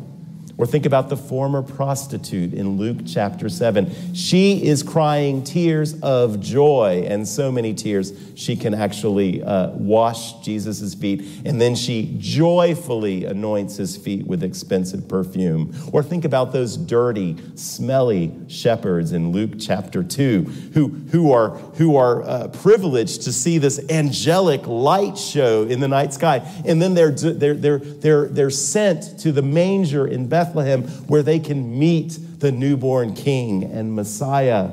Or 0.62 0.68
think 0.68 0.86
about 0.86 1.10
the 1.10 1.18
former 1.18 1.63
prostitute 1.63 2.53
in 2.53 2.77
Luke 2.77 2.98
chapter 3.08 3.50
7. 3.50 4.13
She 4.13 4.63
is 4.63 4.84
crying 4.84 5.44
tears 5.44 6.00
of 6.01 6.39
joy, 6.39 7.03
and 7.08 7.27
so 7.27 7.51
many 7.51 7.74
tears 7.74 8.13
she 8.36 8.56
can 8.56 8.75
actually 8.75 9.41
uh, 9.41 9.72
wash 9.72 10.34
Jesus' 10.44 10.94
feet, 10.94 11.24
and 11.46 11.60
then 11.60 11.74
she 11.74 12.15
joyfully 12.20 13.25
anoints 13.25 13.77
his 13.77 13.98
feet 13.98 14.27
with 14.27 14.44
expensive 14.44 15.08
perfume. 15.08 15.74
Or 15.91 16.03
think 16.03 16.25
about 16.25 16.53
those 16.53 16.77
dirty, 16.77 17.38
smelly 17.56 18.32
shepherds 18.48 19.13
in 19.13 19.32
Luke 19.32 19.53
chapter 19.60 20.03
2 20.03 20.44
who, 20.75 20.89
who 21.10 21.32
are, 21.32 21.58
who 21.80 21.96
are 21.96 22.22
uh, 22.22 22.48
privileged 22.50 23.24
to 23.24 23.34
see 23.34 23.58
this 23.58 23.80
angelic 23.89 24.68
light 24.68 25.18
show 25.18 25.63
in 25.63 25.80
the 25.80 25.88
night 25.88 26.13
sky, 26.13 26.48
and 26.68 26.80
then 26.80 26.94
they're, 26.94 27.10
they're, 27.10 27.56
they're, 27.56 27.80
they're, 27.80 28.27
they're 28.27 28.50
sent 28.51 29.20
to 29.22 29.32
the 29.32 29.41
manger 29.41 30.06
in 30.06 30.27
Bethlehem 30.27 30.50
Bethlehem 30.51 30.84
where 31.08 31.24
they 31.24 31.39
can 31.39 31.79
meet 31.79 32.17
the 32.39 32.51
newborn 32.51 33.13
king 33.13 33.63
and 33.63 33.96
Messiah. 33.96 34.72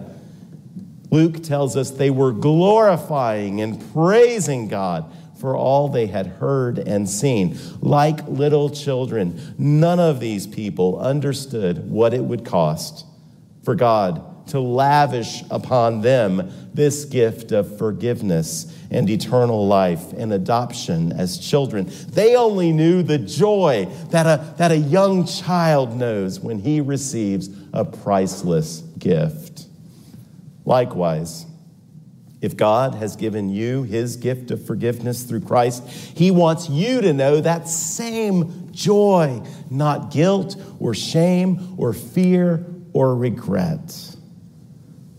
Luke 1.11 1.43
tells 1.43 1.77
us 1.77 1.91
they 1.91 2.11
were 2.11 2.33
glorifying 2.33 3.61
and 3.61 3.81
praising 3.93 4.69
God 4.69 5.11
for 5.41 5.57
all 5.57 5.89
they 5.89 6.07
had 6.07 6.27
heard 6.27 6.79
and 6.79 7.09
seen. 7.09 7.57
Like 7.81 8.27
little 8.27 8.71
children, 8.71 9.55
none 9.57 10.01
of 10.01 10.19
these 10.19 10.49
people 10.49 10.99
understood 10.99 11.89
what 11.89 12.13
it 12.13 12.25
would 12.25 12.45
cost 12.45 13.07
for 13.63 13.77
God 13.77 14.28
to 14.49 14.61
lavish 14.61 15.43
upon 15.51 16.01
them 16.01 16.53
this 16.75 17.05
gift 17.05 17.53
of 17.53 17.79
forgiveness 17.79 18.75
and 18.91 19.09
eternal 19.11 19.67
life 19.67 20.13
and 20.13 20.33
adoption 20.33 21.13
as 21.13 21.39
children. 21.39 21.91
They 22.09 22.37
only 22.37 22.73
knew 22.73 23.03
the 23.03 23.19
joy 23.19 23.87
that 24.11 24.27
a, 24.27 24.55
that 24.59 24.71
a 24.71 24.77
young 24.77 25.27
child 25.27 25.97
knows 25.97 26.41
when 26.41 26.59
he 26.59 26.81
receives 26.81 27.51
a 27.73 27.85
priceless 27.85 28.81
gift. 28.99 29.67
Likewise, 30.65 31.47
if 32.41 32.57
God 32.57 32.95
has 32.95 33.17
given 33.17 33.49
you 33.51 33.83
his 33.83 34.17
gift 34.17 34.51
of 34.51 34.65
forgiveness 34.65 35.25
through 35.25 35.41
Christ, 35.41 35.87
he 35.89 36.31
wants 36.31 36.69
you 36.69 37.01
to 37.01 37.13
know 37.13 37.41
that 37.41 37.69
same 37.69 38.71
joy, 38.71 39.43
not 39.71 40.13
guilt 40.13 40.57
or 40.79 40.95
shame 40.95 41.75
or 41.77 41.93
fear 41.93 42.65
or 42.93 43.17
regret. 43.17 44.08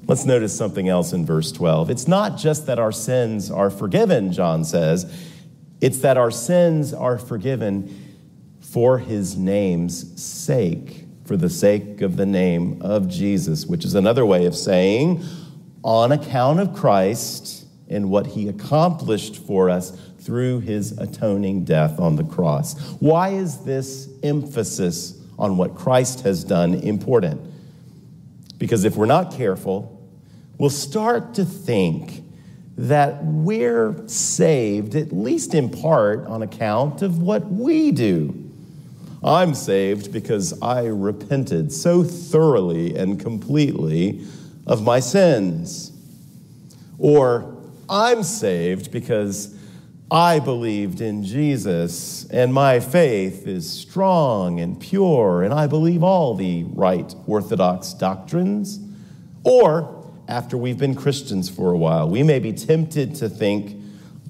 Let's 0.10 0.26
notice 0.26 0.58
something 0.58 0.90
else 0.90 1.14
in 1.14 1.24
verse 1.24 1.52
12. 1.52 1.92
It's 1.92 2.08
not 2.08 2.36
just 2.36 2.66
that 2.66 2.80
our 2.80 2.92
sins 2.92 3.52
are 3.52 3.70
forgiven, 3.70 4.32
John 4.32 4.64
says, 4.64 5.06
it's 5.82 6.00
that 6.00 6.18
our 6.18 6.32
sins 6.32 6.96
are 6.96 7.20
forgiven 7.20 8.18
for 8.60 8.98
his 8.98 9.38
name's 9.38 10.20
sake, 10.20 11.06
for 11.26 11.38
the 11.38 11.48
sake 11.48 12.02
of 12.02 12.18
the 12.18 12.26
name 12.26 12.82
of 12.82 13.08
Jesus, 13.08 13.68
which 13.68 13.86
is 13.86 13.94
another 13.94 14.26
way 14.26 14.48
of 14.48 14.56
saying, 14.56 15.24
on 15.84 16.12
account 16.12 16.60
of 16.60 16.74
Christ 16.74 17.68
and 17.88 18.10
what 18.10 18.26
he 18.26 18.48
accomplished 18.48 19.36
for 19.36 19.70
us 19.70 19.92
through 20.18 20.62
his 20.62 20.98
atoning 20.98 21.66
death 21.66 22.00
on 22.00 22.16
the 22.16 22.24
cross. 22.24 22.80
Why 22.94 23.30
is 23.30 23.64
this 23.64 24.10
emphasis 24.24 25.22
on 25.38 25.56
what 25.56 25.76
Christ 25.76 26.22
has 26.22 26.44
done 26.44 26.74
important? 26.74 27.42
Because 28.58 28.86
if 28.86 28.96
we're 28.96 29.06
not 29.06 29.34
careful, 29.34 29.98
we'll 30.60 30.70
start 30.70 31.34
to 31.34 31.46
think 31.46 32.24
that 32.78 33.24
we're 33.24 34.08
saved, 34.08 34.96
at 34.96 35.12
least 35.12 35.56
in 35.56 35.70
part, 35.70 36.28
on 36.28 36.44
account 36.44 37.02
of 37.02 37.20
what 37.20 37.48
we 37.48 37.92
do. 37.92 38.46
I'm 39.24 39.54
saved 39.54 40.14
because 40.14 40.62
I 40.62 40.86
repented 40.86 41.74
so 41.74 42.04
thoroughly 42.04 42.96
and 42.96 43.20
completely 43.20 44.26
of 44.66 44.84
my 44.84 45.00
sins. 45.00 45.92
Or 46.98 47.58
I'm 47.90 48.24
saved 48.24 48.92
because 48.92 49.56
I 50.12 50.40
believed 50.40 51.02
in 51.02 51.24
Jesus 51.24 52.26
and 52.30 52.54
my 52.54 52.80
faith 52.80 53.46
is 53.46 53.70
strong 53.70 54.60
and 54.60 54.80
pure 54.80 55.44
and 55.44 55.54
I 55.54 55.68
believe 55.68 56.02
all 56.02 56.34
the 56.34 56.64
right 56.64 57.14
orthodox 57.28 57.94
doctrines. 57.94 58.80
Or 59.44 59.99
after 60.30 60.56
we've 60.56 60.78
been 60.78 60.94
Christians 60.94 61.50
for 61.50 61.72
a 61.72 61.78
while, 61.78 62.08
we 62.08 62.22
may 62.22 62.38
be 62.38 62.54
tempted 62.54 63.16
to 63.16 63.28
think, 63.28 63.76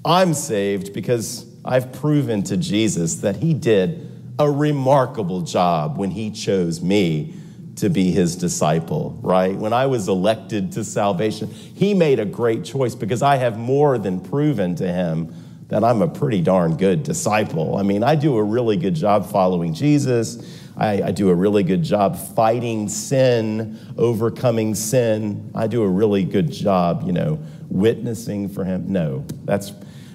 I'm 0.02 0.32
saved 0.32 0.94
because 0.94 1.46
I've 1.62 1.92
proven 1.92 2.42
to 2.44 2.56
Jesus 2.56 3.16
that 3.16 3.36
he 3.36 3.52
did 3.52 4.10
a 4.38 4.50
remarkable 4.50 5.42
job 5.42 5.98
when 5.98 6.10
he 6.10 6.30
chose 6.30 6.80
me 6.80 7.34
to 7.76 7.90
be 7.90 8.10
his 8.10 8.34
disciple, 8.34 9.18
right? 9.20 9.54
When 9.54 9.74
I 9.74 9.86
was 9.86 10.08
elected 10.08 10.72
to 10.72 10.84
salvation, 10.84 11.50
he 11.50 11.92
made 11.92 12.18
a 12.18 12.24
great 12.24 12.64
choice 12.64 12.94
because 12.94 13.20
I 13.20 13.36
have 13.36 13.58
more 13.58 13.98
than 13.98 14.20
proven 14.20 14.74
to 14.76 14.90
him 14.90 15.34
that 15.68 15.84
I'm 15.84 16.00
a 16.00 16.08
pretty 16.08 16.40
darn 16.40 16.78
good 16.78 17.02
disciple. 17.02 17.76
I 17.76 17.82
mean, 17.82 18.02
I 18.02 18.14
do 18.14 18.38
a 18.38 18.42
really 18.42 18.78
good 18.78 18.94
job 18.94 19.30
following 19.30 19.74
Jesus. 19.74 20.58
I, 20.80 21.02
I, 21.02 21.10
do 21.10 21.28
a 21.28 21.34
really 21.34 21.62
good 21.62 21.82
job 21.82 22.16
fighting 22.34 22.88
sin, 22.88 23.78
overcoming 23.98 24.74
sin. 24.74 25.50
I 25.54 25.66
do 25.66 25.82
a 25.82 25.88
really 25.88 26.24
good 26.24 26.50
job, 26.50 27.02
you 27.04 27.12
know, 27.12 27.38
witnessing 27.68 28.48
for 28.48 28.64
him. 28.64 28.90
No, 28.90 29.26
that's 29.44 29.72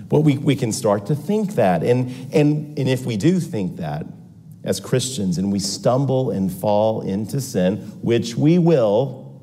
what 0.09 0.23
we, 0.23 0.39
we 0.39 0.55
can 0.55 0.71
start 0.71 1.05
to 1.05 1.15
think 1.15 1.53
that. 1.53 1.83
And, 1.83 2.09
and, 2.33 2.77
and 2.79 2.89
if 2.89 3.05
we 3.05 3.15
do 3.15 3.39
think 3.39 3.77
that, 3.77 4.07
as 4.63 4.79
Christians 4.79 5.37
and 5.37 5.51
we 5.51 5.59
stumble 5.59 6.31
and 6.31 6.51
fall 6.51 7.01
into 7.01 7.39
sin, 7.39 7.77
which 8.01 8.35
we 8.35 8.57
will, 8.57 9.39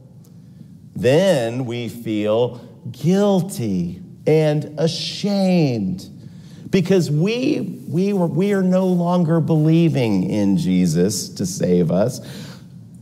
then 0.96 1.64
we 1.66 1.88
feel 1.88 2.60
guilty 2.90 4.02
and 4.26 4.74
ashamed 4.78 6.08
because 6.72 7.10
we, 7.10 7.82
we, 7.86 8.14
were, 8.14 8.26
we 8.26 8.54
are 8.54 8.62
no 8.62 8.86
longer 8.86 9.40
believing 9.40 10.28
in 10.28 10.56
Jesus 10.56 11.28
to 11.28 11.44
save 11.44 11.90
us. 11.90 12.20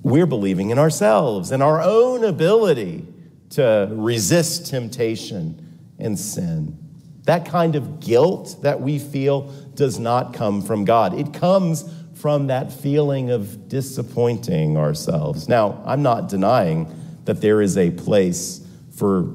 We're 0.02 0.26
believing 0.26 0.70
in 0.70 0.78
ourselves 0.78 1.52
and 1.52 1.62
our 1.62 1.80
own 1.80 2.24
ability 2.24 3.06
to 3.50 3.88
resist 3.92 4.66
temptation 4.66 5.78
and 6.00 6.18
sin. 6.18 6.76
That 7.24 7.46
kind 7.46 7.76
of 7.76 8.00
guilt 8.00 8.56
that 8.62 8.80
we 8.80 8.98
feel 8.98 9.42
does 9.74 10.00
not 10.00 10.34
come 10.34 10.62
from 10.62 10.84
God. 10.84 11.14
It 11.14 11.32
comes 11.32 11.84
from 12.14 12.48
that 12.48 12.72
feeling 12.72 13.30
of 13.30 13.68
disappointing 13.68 14.76
ourselves. 14.76 15.48
Now, 15.48 15.80
I'm 15.86 16.02
not 16.02 16.28
denying 16.28 16.92
that 17.24 17.40
there 17.40 17.62
is 17.62 17.78
a 17.78 17.92
place 17.92 18.66
for 18.96 19.32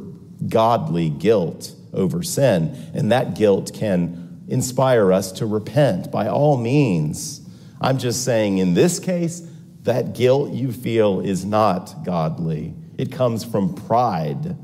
godly 0.50 1.10
guilt 1.10 1.74
over 1.94 2.22
sin, 2.22 2.92
and 2.94 3.14
that 3.14 3.36
guilt 3.36 3.72
can 3.74 4.25
inspire 4.48 5.12
us 5.12 5.32
to 5.34 5.46
repent 5.46 6.12
by 6.12 6.28
all 6.28 6.58
means. 6.58 7.42
I'm 7.82 7.98
just 7.98 8.24
saying, 8.24 8.60
in 8.60 8.74
this 8.74 9.00
case, 9.00 9.42
that 9.84 10.14
guilt 10.14 10.54
you 10.54 10.72
feel 10.72 11.20
is 11.20 11.46
not 11.46 12.04
godly. 12.04 12.74
It 12.98 13.12
comes 13.12 13.44
from 13.44 13.76
pride 13.76 14.58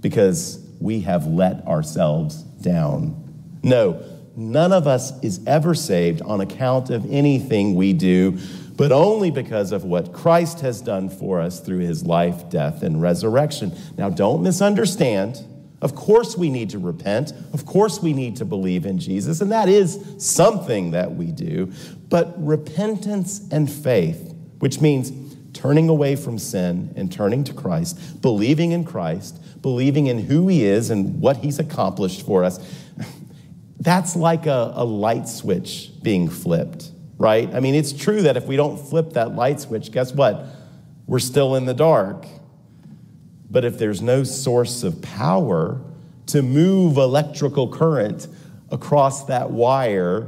because 0.00 0.64
we 0.80 1.00
have 1.00 1.26
let 1.26 1.66
ourselves 1.66 2.42
down. 2.42 3.20
No, 3.62 4.02
none 4.36 4.72
of 4.72 4.86
us 4.86 5.18
is 5.22 5.40
ever 5.46 5.74
saved 5.74 6.22
on 6.22 6.40
account 6.40 6.90
of 6.90 7.10
anything 7.10 7.74
we 7.74 7.92
do, 7.92 8.38
but 8.76 8.92
only 8.92 9.30
because 9.30 9.72
of 9.72 9.84
what 9.84 10.12
Christ 10.12 10.60
has 10.60 10.80
done 10.80 11.08
for 11.08 11.40
us 11.40 11.60
through 11.60 11.78
his 11.78 12.04
life, 12.04 12.50
death, 12.50 12.82
and 12.82 13.00
resurrection. 13.00 13.72
Now, 13.96 14.10
don't 14.10 14.42
misunderstand. 14.42 15.42
Of 15.82 15.94
course, 15.94 16.36
we 16.36 16.48
need 16.50 16.70
to 16.70 16.78
repent. 16.78 17.32
Of 17.52 17.66
course, 17.66 18.00
we 18.00 18.12
need 18.12 18.36
to 18.36 18.44
believe 18.44 18.86
in 18.86 18.98
Jesus, 18.98 19.40
and 19.40 19.52
that 19.52 19.68
is 19.68 19.98
something 20.18 20.92
that 20.92 21.14
we 21.14 21.26
do. 21.26 21.72
But 22.08 22.34
repentance 22.42 23.46
and 23.50 23.70
faith, 23.70 24.34
which 24.60 24.80
means 24.80 25.12
turning 25.52 25.88
away 25.88 26.16
from 26.16 26.38
sin 26.38 26.92
and 26.96 27.10
turning 27.12 27.44
to 27.44 27.52
Christ, 27.52 28.20
believing 28.20 28.72
in 28.72 28.84
Christ, 28.84 29.40
believing 29.62 30.06
in 30.08 30.18
who 30.18 30.48
he 30.48 30.64
is 30.64 30.90
and 30.90 31.20
what 31.20 31.38
he's 31.38 31.58
accomplished 31.58 32.24
for 32.26 32.44
us, 32.44 32.58
that's 33.80 34.16
like 34.16 34.46
a, 34.46 34.72
a 34.74 34.84
light 34.84 35.28
switch 35.28 35.90
being 36.02 36.28
flipped, 36.28 36.90
right? 37.18 37.52
I 37.54 37.60
mean, 37.60 37.74
it's 37.74 37.92
true 37.92 38.22
that 38.22 38.36
if 38.36 38.46
we 38.46 38.56
don't 38.56 38.78
flip 38.78 39.12
that 39.12 39.34
light 39.34 39.60
switch, 39.60 39.92
guess 39.92 40.12
what? 40.12 40.46
We're 41.06 41.18
still 41.18 41.54
in 41.54 41.66
the 41.66 41.74
dark. 41.74 42.26
But 43.54 43.64
if 43.64 43.78
there's 43.78 44.02
no 44.02 44.24
source 44.24 44.82
of 44.82 45.00
power 45.00 45.80
to 46.26 46.42
move 46.42 46.96
electrical 46.96 47.68
current 47.68 48.26
across 48.72 49.26
that 49.26 49.48
wire 49.52 50.26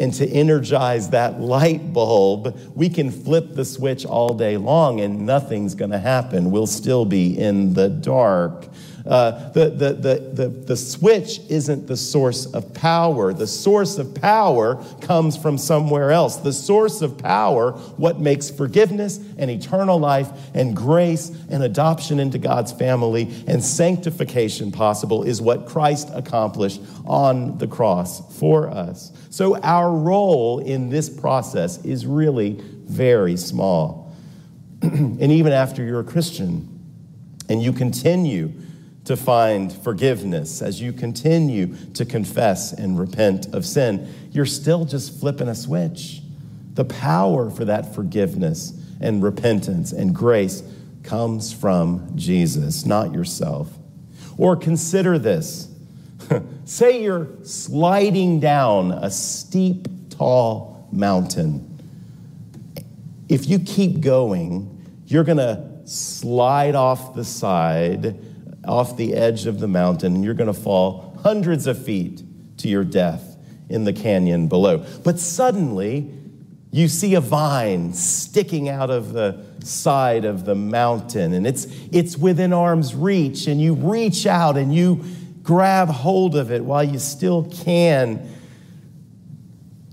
and 0.00 0.12
to 0.14 0.26
energize 0.26 1.10
that 1.10 1.40
light 1.40 1.92
bulb, 1.92 2.58
we 2.74 2.88
can 2.88 3.12
flip 3.12 3.54
the 3.54 3.64
switch 3.64 4.04
all 4.04 4.34
day 4.34 4.56
long 4.56 5.00
and 5.00 5.24
nothing's 5.24 5.76
going 5.76 5.92
to 5.92 6.00
happen. 6.00 6.50
We'll 6.50 6.66
still 6.66 7.04
be 7.04 7.38
in 7.38 7.72
the 7.74 7.88
dark. 7.88 8.66
Uh, 9.06 9.50
the, 9.50 9.70
the, 9.70 9.92
the, 9.92 10.30
the, 10.32 10.48
the 10.48 10.76
switch 10.76 11.40
isn't 11.48 11.86
the 11.86 11.96
source 11.96 12.46
of 12.46 12.74
power. 12.74 13.32
The 13.32 13.46
source 13.46 13.98
of 13.98 14.14
power 14.14 14.82
comes 15.00 15.36
from 15.36 15.58
somewhere 15.58 16.10
else. 16.10 16.36
The 16.36 16.52
source 16.52 17.02
of 17.02 17.16
power, 17.16 17.72
what 17.72 18.18
makes 18.18 18.50
forgiveness 18.50 19.18
and 19.38 19.48
eternal 19.50 19.98
life 19.98 20.28
and 20.54 20.74
grace 20.74 21.30
and 21.48 21.62
adoption 21.62 22.18
into 22.18 22.38
God's 22.38 22.72
family 22.72 23.32
and 23.46 23.62
sanctification 23.62 24.72
possible, 24.72 25.22
is 25.22 25.40
what 25.40 25.66
Christ 25.66 26.10
accomplished 26.12 26.80
on 27.04 27.58
the 27.58 27.68
cross 27.68 28.36
for 28.38 28.68
us. 28.68 29.12
So 29.30 29.56
our 29.60 29.90
role 29.90 30.58
in 30.58 30.88
this 30.88 31.08
process 31.08 31.84
is 31.84 32.06
really 32.06 32.60
very 32.86 33.36
small. 33.36 34.16
and 34.82 35.22
even 35.22 35.52
after 35.52 35.84
you're 35.84 36.00
a 36.00 36.04
Christian 36.04 36.72
and 37.48 37.62
you 37.62 37.72
continue 37.72 38.52
to 39.06 39.16
find 39.16 39.72
forgiveness, 39.72 40.60
as 40.60 40.80
you 40.80 40.92
continue 40.92 41.74
to 41.94 42.04
confess 42.04 42.72
and 42.72 42.98
repent 42.98 43.54
of 43.54 43.64
sin, 43.64 44.12
you're 44.32 44.44
still 44.44 44.84
just 44.84 45.18
flipping 45.18 45.48
a 45.48 45.54
switch. 45.54 46.20
The 46.74 46.84
power 46.84 47.48
for 47.48 47.64
that 47.64 47.94
forgiveness 47.94 48.72
and 49.00 49.22
repentance 49.22 49.92
and 49.92 50.14
grace 50.14 50.62
comes 51.04 51.52
from 51.52 52.12
Jesus, 52.16 52.84
not 52.84 53.12
yourself. 53.12 53.70
Or 54.36 54.56
consider 54.56 55.18
this 55.18 55.68
say 56.64 57.02
you're 57.02 57.28
sliding 57.44 58.40
down 58.40 58.90
a 58.90 59.10
steep, 59.10 59.86
tall 60.10 60.88
mountain. 60.90 61.72
If 63.28 63.48
you 63.48 63.60
keep 63.60 64.00
going, 64.00 64.72
you're 65.06 65.24
going 65.24 65.38
to 65.38 65.64
slide 65.84 66.74
off 66.74 67.14
the 67.14 67.24
side, 67.24 68.18
off 68.66 68.96
the 68.96 69.14
edge 69.14 69.46
of 69.46 69.60
the 69.60 69.68
mountain, 69.68 70.14
and 70.14 70.24
you're 70.24 70.34
going 70.34 70.52
to 70.52 70.60
fall 70.60 71.18
hundreds 71.22 71.66
of 71.66 71.82
feet 71.82 72.22
to 72.58 72.68
your 72.68 72.84
death 72.84 73.36
in 73.68 73.84
the 73.84 73.92
canyon 73.92 74.48
below. 74.48 74.84
But 75.04 75.18
suddenly, 75.18 76.10
you 76.70 76.88
see 76.88 77.14
a 77.14 77.20
vine 77.20 77.92
sticking 77.92 78.68
out 78.68 78.90
of 78.90 79.12
the 79.12 79.44
side 79.60 80.24
of 80.24 80.44
the 80.44 80.54
mountain, 80.54 81.32
and 81.32 81.46
it's, 81.46 81.66
it's 81.90 82.16
within 82.16 82.52
arm's 82.52 82.94
reach, 82.94 83.46
and 83.46 83.60
you 83.60 83.74
reach 83.74 84.26
out 84.26 84.56
and 84.56 84.74
you 84.74 85.04
grab 85.42 85.88
hold 85.88 86.36
of 86.36 86.50
it 86.50 86.64
while 86.64 86.84
you 86.84 86.98
still 86.98 87.44
can. 87.44 88.28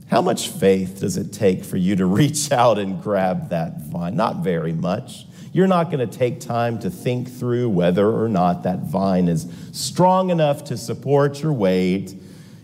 How 0.07 0.21
much 0.21 0.49
faith 0.49 0.99
does 0.99 1.15
it 1.17 1.31
take 1.31 1.63
for 1.63 1.77
you 1.77 1.95
to 1.95 2.05
reach 2.21 2.51
out 2.51 2.77
and 2.79 3.01
grab 3.01 3.49
that 3.49 3.81
vine? 3.81 4.15
Not 4.15 4.43
very 4.43 4.73
much. 4.73 5.25
You're 5.53 5.67
not 5.67 5.91
going 5.91 6.07
to 6.07 6.17
take 6.17 6.39
time 6.39 6.79
to 6.79 6.89
think 6.89 7.31
through 7.31 7.69
whether 7.69 8.09
or 8.09 8.27
not 8.27 8.63
that 8.63 8.79
vine 8.79 9.27
is 9.27 9.47
strong 9.71 10.31
enough 10.31 10.63
to 10.65 10.77
support 10.77 11.41
your 11.43 11.53
weight. 11.53 12.15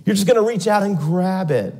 You're 0.05 0.15
just 0.15 0.27
going 0.27 0.43
to 0.43 0.47
reach 0.47 0.67
out 0.67 0.81
and 0.81 0.97
grab 0.97 1.51
it. 1.51 1.75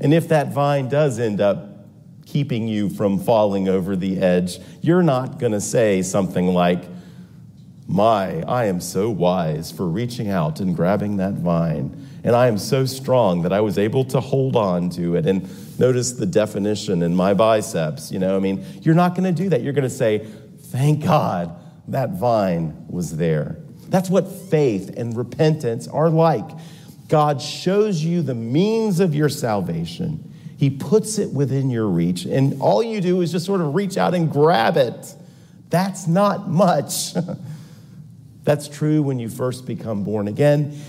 And 0.00 0.12
if 0.12 0.28
that 0.28 0.52
vine 0.52 0.88
does 0.88 1.20
end 1.20 1.40
up 1.40 1.86
keeping 2.26 2.66
you 2.66 2.90
from 2.90 3.20
falling 3.20 3.68
over 3.68 3.94
the 3.94 4.18
edge, 4.18 4.58
you're 4.82 5.02
not 5.02 5.38
going 5.38 5.52
to 5.52 5.60
say 5.60 6.02
something 6.02 6.48
like, 6.48 6.82
My, 7.86 8.42
I 8.42 8.64
am 8.64 8.80
so 8.80 9.08
wise 9.08 9.70
for 9.70 9.86
reaching 9.86 10.28
out 10.28 10.58
and 10.58 10.74
grabbing 10.74 11.18
that 11.18 11.34
vine. 11.34 12.04
And 12.24 12.34
I 12.34 12.48
am 12.48 12.58
so 12.58 12.84
strong 12.84 13.42
that 13.42 13.52
I 13.52 13.60
was 13.60 13.78
able 13.78 14.04
to 14.06 14.20
hold 14.20 14.56
on 14.56 14.90
to 14.90 15.14
it. 15.14 15.24
And 15.24 15.48
notice 15.78 16.12
the 16.12 16.26
definition 16.26 17.02
in 17.02 17.14
my 17.14 17.34
biceps. 17.34 18.10
You 18.10 18.18
know, 18.18 18.36
I 18.36 18.40
mean, 18.40 18.64
you're 18.82 18.94
not 18.94 19.14
going 19.14 19.24
to 19.24 19.42
do 19.42 19.48
that. 19.50 19.62
You're 19.62 19.72
going 19.72 19.84
to 19.84 19.90
say, 19.90 20.26
Thank 20.58 21.04
God 21.04 21.54
that 21.88 22.10
vine 22.18 22.86
was 22.88 23.16
there. 23.16 23.56
That's 23.88 24.10
what 24.10 24.30
faith 24.30 24.94
and 24.96 25.16
repentance 25.16 25.86
are 25.86 26.10
like. 26.10 26.44
God 27.08 27.40
shows 27.40 28.02
you 28.02 28.22
the 28.22 28.34
means 28.34 28.98
of 28.98 29.14
your 29.14 29.28
salvation. 29.28 30.32
He 30.56 30.70
puts 30.70 31.18
it 31.18 31.32
within 31.32 31.70
your 31.70 31.86
reach, 31.86 32.24
and 32.24 32.60
all 32.60 32.82
you 32.82 33.00
do 33.00 33.20
is 33.20 33.30
just 33.30 33.46
sort 33.46 33.60
of 33.60 33.74
reach 33.74 33.96
out 33.96 34.14
and 34.14 34.30
grab 34.30 34.76
it. 34.76 35.14
That's 35.70 36.06
not 36.06 36.48
much. 36.48 37.14
That's 38.44 38.68
true 38.68 39.02
when 39.02 39.18
you 39.18 39.28
first 39.28 39.66
become 39.66 40.02
born 40.02 40.28
again, 40.28 40.80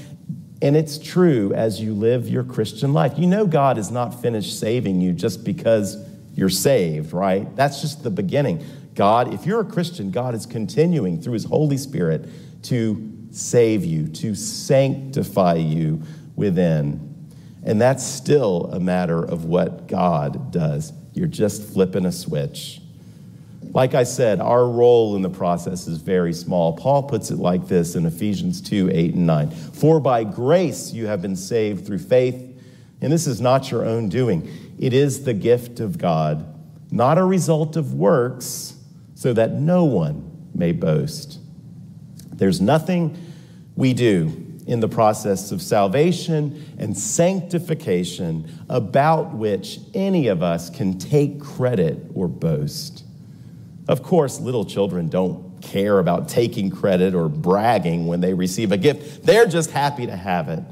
and 0.62 0.76
it's 0.76 0.98
true 0.98 1.54
as 1.54 1.80
you 1.80 1.94
live 1.94 2.28
your 2.28 2.44
Christian 2.44 2.94
life. 2.94 3.14
You 3.18 3.28
know, 3.28 3.46
God 3.46 3.78
is 3.78 3.92
not 3.92 4.22
finished 4.22 4.60
saving 4.60 5.02
you 5.02 5.14
just 5.14 5.44
because 5.44 5.98
you're 6.36 6.50
saved, 6.50 7.14
right? 7.14 7.54
That's 7.56 7.82
just 7.82 8.04
the 8.04 8.10
beginning. 8.10 8.66
God, 8.96 9.34
if 9.34 9.46
you're 9.46 9.62
a 9.62 9.66
Christian, 9.66 10.10
God 10.10 10.34
is 10.34 10.46
continuing 10.46 11.22
through 11.22 11.34
His 11.34 11.46
Holy 11.46 11.78
Spirit 11.78 12.28
to 12.64 13.14
save 13.32 13.86
you, 13.86 14.08
to 14.08 14.34
sanctify 14.34 15.56
you 15.56 16.02
within. 16.36 17.04
And 17.64 17.80
that's 17.80 18.04
still 18.04 18.70
a 18.74 18.80
matter 18.80 19.24
of 19.24 19.46
what 19.46 19.88
God 19.88 20.52
does. 20.52 20.94
You're 21.14 21.28
just 21.28 21.64
flipping 21.64 22.06
a 22.06 22.12
switch. 22.12 22.82
Like 23.74 23.94
I 23.94 24.04
said, 24.04 24.40
our 24.40 24.68
role 24.68 25.16
in 25.16 25.22
the 25.22 25.30
process 25.30 25.88
is 25.88 26.00
very 26.00 26.34
small. 26.34 26.74
Paul 26.74 27.04
puts 27.04 27.32
it 27.32 27.38
like 27.38 27.68
this 27.68 27.96
in 27.96 28.06
Ephesians 28.06 28.62
2 28.62 28.90
8 28.92 29.14
and 29.14 29.28
9. 29.28 29.52
For 29.52 30.00
by 30.00 30.24
grace 30.24 30.92
you 30.94 31.08
have 31.08 31.22
been 31.22 31.36
saved 31.36 31.86
through 31.86 32.00
faith, 32.00 32.44
and 33.02 33.12
this 33.12 33.28
is 33.28 33.42
not 33.42 33.70
your 33.70 33.86
own 33.86 34.10
doing, 34.10 34.50
it 34.80 34.94
is 34.94 35.24
the 35.24 35.34
gift 35.34 35.80
of 35.80 35.98
God, 35.98 36.46
not 36.92 37.18
a 37.18 37.24
result 37.24 37.76
of 37.76 37.94
works, 37.94 38.76
so 39.16 39.34
that 39.34 39.54
no 39.54 39.86
one 39.86 40.50
may 40.54 40.72
boast. 40.72 41.40
There's 42.34 42.62
nothing 42.62 43.18
we 43.76 43.94
do 43.94 44.46
in 44.68 44.82
the 44.82 44.88
process 44.88 45.52
of 45.52 45.62
salvation 45.62 46.76
and 46.78 46.96
sanctification 46.98 48.52
about 48.70 49.34
which 49.34 49.80
any 49.94 50.28
of 50.28 50.44
us 50.44 50.70
can 50.70 51.00
take 51.00 51.40
credit 51.40 51.98
or 52.14 52.28
boast. 52.28 53.06
Of 53.88 54.04
course, 54.04 54.40
little 54.40 54.66
children 54.66 55.08
don't 55.10 55.62
care 55.62 56.00
about 56.00 56.30
taking 56.30 56.70
credit 56.70 57.16
or 57.16 57.30
bragging 57.30 58.08
when 58.08 58.22
they 58.22 58.34
receive 58.34 58.72
a 58.72 58.78
gift, 58.78 59.26
they're 59.26 59.48
just 59.48 59.72
happy 59.72 60.06
to 60.06 60.16
have 60.16 60.50
it. 60.50 60.64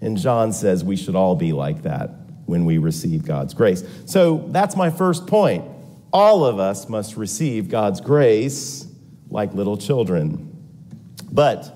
And 0.00 0.16
John 0.16 0.52
says 0.52 0.84
we 0.84 0.96
should 0.96 1.14
all 1.14 1.36
be 1.36 1.52
like 1.52 1.82
that 1.82 2.10
when 2.46 2.64
we 2.64 2.78
receive 2.78 3.24
God's 3.24 3.54
grace. 3.54 3.82
So 4.04 4.46
that's 4.48 4.76
my 4.76 4.90
first 4.90 5.26
point. 5.26 5.64
All 6.12 6.44
of 6.44 6.58
us 6.58 6.88
must 6.88 7.16
receive 7.16 7.68
God's 7.68 8.00
grace 8.00 8.86
like 9.30 9.52
little 9.54 9.76
children. 9.76 10.52
But 11.30 11.72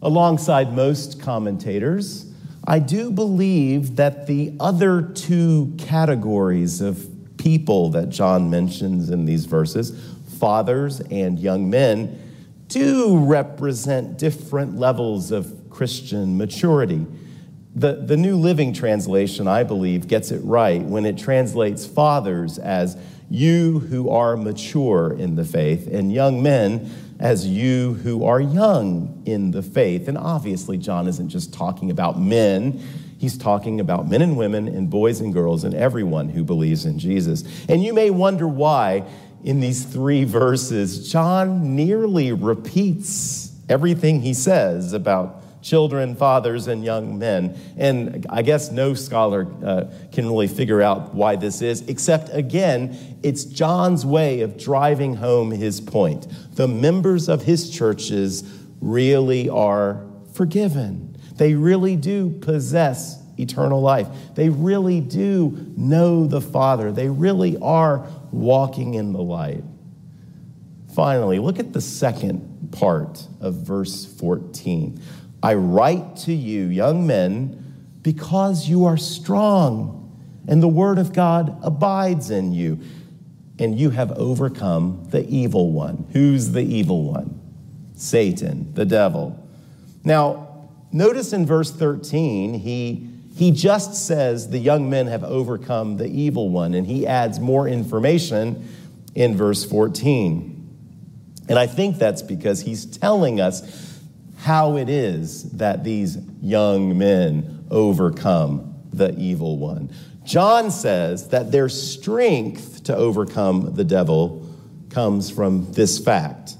alongside 0.00 0.72
most 0.72 1.20
commentators, 1.20 2.32
I 2.66 2.78
do 2.78 3.10
believe 3.10 3.96
that 3.96 4.26
the 4.26 4.54
other 4.60 5.02
two 5.02 5.74
categories 5.78 6.80
of 6.80 7.08
people 7.36 7.90
that 7.90 8.08
John 8.08 8.48
mentions 8.48 9.10
in 9.10 9.26
these 9.26 9.44
verses, 9.44 10.13
fathers 10.44 11.00
and 11.00 11.38
young 11.38 11.70
men, 11.70 12.20
do 12.68 13.16
represent 13.16 14.18
different 14.18 14.76
levels 14.76 15.30
of 15.30 15.70
Christian 15.70 16.36
maturity. 16.36 17.06
The, 17.74 17.94
the 17.94 18.18
New 18.18 18.36
Living 18.36 18.74
Translation, 18.74 19.48
I 19.48 19.64
believe, 19.64 20.06
gets 20.06 20.30
it 20.30 20.40
right 20.44 20.82
when 20.82 21.06
it 21.06 21.16
translates 21.16 21.86
fathers 21.86 22.58
as 22.58 22.98
you 23.30 23.78
who 23.78 24.10
are 24.10 24.36
mature 24.36 25.16
in 25.18 25.34
the 25.34 25.46
faith, 25.46 25.86
and 25.90 26.12
young 26.12 26.42
men 26.42 26.90
as 27.18 27.46
you 27.46 27.94
who 28.02 28.26
are 28.26 28.38
young 28.38 29.22
in 29.24 29.50
the 29.50 29.62
faith. 29.62 30.08
And 30.08 30.18
obviously, 30.18 30.76
John 30.76 31.08
isn't 31.08 31.30
just 31.30 31.54
talking 31.54 31.90
about 31.90 32.20
men, 32.20 32.82
he's 33.16 33.38
talking 33.38 33.80
about 33.80 34.10
men 34.10 34.20
and 34.20 34.36
women, 34.36 34.68
and 34.68 34.90
boys 34.90 35.22
and 35.22 35.32
girls, 35.32 35.64
and 35.64 35.74
everyone 35.74 36.28
who 36.28 36.44
believes 36.44 36.84
in 36.84 36.98
Jesus. 36.98 37.44
And 37.66 37.82
you 37.82 37.94
may 37.94 38.10
wonder 38.10 38.46
why 38.46 39.04
in 39.44 39.60
these 39.60 39.84
three 39.84 40.24
verses, 40.24 41.12
John 41.12 41.76
nearly 41.76 42.32
repeats 42.32 43.52
everything 43.68 44.22
he 44.22 44.32
says 44.32 44.94
about 44.94 45.62
children, 45.62 46.16
fathers, 46.16 46.66
and 46.66 46.82
young 46.82 47.18
men. 47.18 47.58
And 47.76 48.26
I 48.30 48.40
guess 48.42 48.70
no 48.70 48.94
scholar 48.94 49.46
uh, 49.64 49.84
can 50.12 50.28
really 50.28 50.48
figure 50.48 50.80
out 50.80 51.14
why 51.14 51.36
this 51.36 51.60
is, 51.60 51.82
except 51.88 52.30
again, 52.32 53.18
it's 53.22 53.44
John's 53.44 54.04
way 54.04 54.40
of 54.40 54.58
driving 54.58 55.16
home 55.16 55.50
his 55.50 55.80
point. 55.80 56.26
The 56.56 56.68
members 56.68 57.28
of 57.28 57.42
his 57.42 57.70
churches 57.70 58.44
really 58.80 59.48
are 59.50 60.06
forgiven, 60.32 61.16
they 61.36 61.54
really 61.54 61.96
do 61.96 62.30
possess 62.30 63.20
eternal 63.38 63.80
life. 63.80 64.06
They 64.34 64.48
really 64.48 65.00
do 65.00 65.72
know 65.76 66.26
the 66.26 66.40
Father. 66.40 66.92
They 66.92 67.08
really 67.08 67.56
are 67.58 68.06
walking 68.34 68.94
in 68.94 69.12
the 69.12 69.22
light. 69.22 69.64
Finally, 70.94 71.38
look 71.38 71.58
at 71.58 71.72
the 71.72 71.80
second 71.80 72.68
part 72.72 73.26
of 73.40 73.54
verse 73.54 74.04
14. 74.04 75.00
I 75.42 75.54
write 75.54 76.16
to 76.18 76.32
you, 76.32 76.66
young 76.66 77.06
men, 77.06 77.98
because 78.02 78.68
you 78.68 78.84
are 78.84 78.96
strong, 78.96 80.00
and 80.46 80.62
the 80.62 80.68
word 80.68 80.98
of 80.98 81.12
God 81.12 81.58
abides 81.62 82.30
in 82.30 82.52
you, 82.52 82.80
and 83.58 83.78
you 83.78 83.90
have 83.90 84.12
overcome 84.12 85.06
the 85.10 85.26
evil 85.28 85.72
one. 85.72 86.06
Who's 86.12 86.52
the 86.52 86.62
evil 86.62 87.04
one? 87.04 87.40
Satan, 87.94 88.74
the 88.74 88.84
devil. 88.84 89.48
Now, 90.04 90.68
notice 90.92 91.32
in 91.32 91.46
verse 91.46 91.70
13, 91.70 92.54
he, 92.54 93.10
he 93.34 93.50
just 93.50 93.94
says 94.06 94.50
the 94.50 94.58
young 94.58 94.88
men 94.88 95.08
have 95.08 95.24
overcome 95.24 95.96
the 95.96 96.06
evil 96.06 96.50
one, 96.50 96.74
and 96.74 96.86
he 96.86 97.06
adds 97.06 97.40
more 97.40 97.66
information 97.66 98.68
in 99.14 99.36
verse 99.36 99.64
14. 99.64 100.54
And 101.48 101.58
I 101.58 101.66
think 101.66 101.98
that's 101.98 102.22
because 102.22 102.62
he's 102.62 102.86
telling 102.86 103.40
us 103.40 104.00
how 104.38 104.76
it 104.76 104.88
is 104.88 105.50
that 105.52 105.82
these 105.82 106.16
young 106.40 106.96
men 106.96 107.66
overcome 107.70 108.74
the 108.92 109.18
evil 109.18 109.58
one. 109.58 109.90
John 110.24 110.70
says 110.70 111.28
that 111.28 111.50
their 111.50 111.68
strength 111.68 112.84
to 112.84 112.96
overcome 112.96 113.74
the 113.74 113.84
devil 113.84 114.48
comes 114.90 115.30
from 115.30 115.72
this 115.72 115.98
fact 115.98 116.56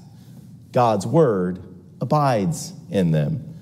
God's 0.71 1.07
word 1.07 1.63
abides 2.01 2.73
in 2.89 3.11
them. 3.11 3.55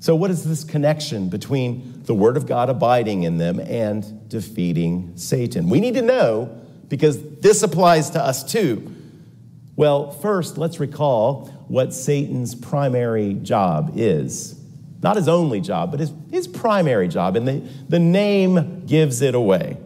So, 0.00 0.16
what 0.16 0.30
is 0.30 0.44
this 0.44 0.64
connection 0.64 1.28
between 1.28 1.95
the 2.06 2.14
word 2.14 2.36
of 2.36 2.46
God 2.46 2.70
abiding 2.70 3.24
in 3.24 3.38
them 3.38 3.60
and 3.60 4.28
defeating 4.28 5.12
Satan? 5.16 5.68
We 5.68 5.80
need 5.80 5.94
to 5.94 6.02
know 6.02 6.60
because 6.88 7.20
this 7.40 7.62
applies 7.62 8.10
to 8.10 8.22
us 8.22 8.44
too. 8.44 8.92
Well, 9.76 10.10
first, 10.10 10.56
let's 10.56 10.80
recall 10.80 11.46
what 11.68 11.92
Satan's 11.92 12.54
primary 12.54 13.34
job 13.34 13.92
is. 13.96 14.58
Not 15.02 15.16
his 15.16 15.28
only 15.28 15.60
job, 15.60 15.90
but 15.90 16.00
his, 16.00 16.12
his 16.30 16.48
primary 16.48 17.08
job. 17.08 17.36
And 17.36 17.46
the, 17.46 17.62
the 17.88 17.98
name 17.98 18.86
gives 18.86 19.20
it 19.20 19.34
away. 19.34 19.76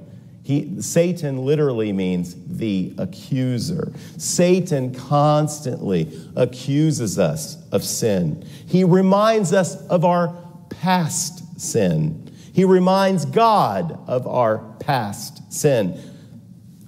He 0.43 0.81
Satan 0.81 1.45
literally 1.45 1.93
means 1.93 2.35
the 2.47 2.95
accuser. 2.99 3.93
Satan 4.17 4.95
constantly 4.95 6.19
accuses 6.35 7.19
us 7.19 7.59
of 7.71 7.85
sin. 7.85 8.45
He 8.67 8.83
reminds 8.83 9.53
us 9.53 9.77
of 9.89 10.05
our 10.05 10.35
past 10.71 11.40
sin. 11.61 12.31
He 12.53 12.65
reminds 12.65 13.25
God 13.25 13.99
of 14.07 14.27
our 14.27 14.59
past 14.81 15.53
sin. 15.53 16.01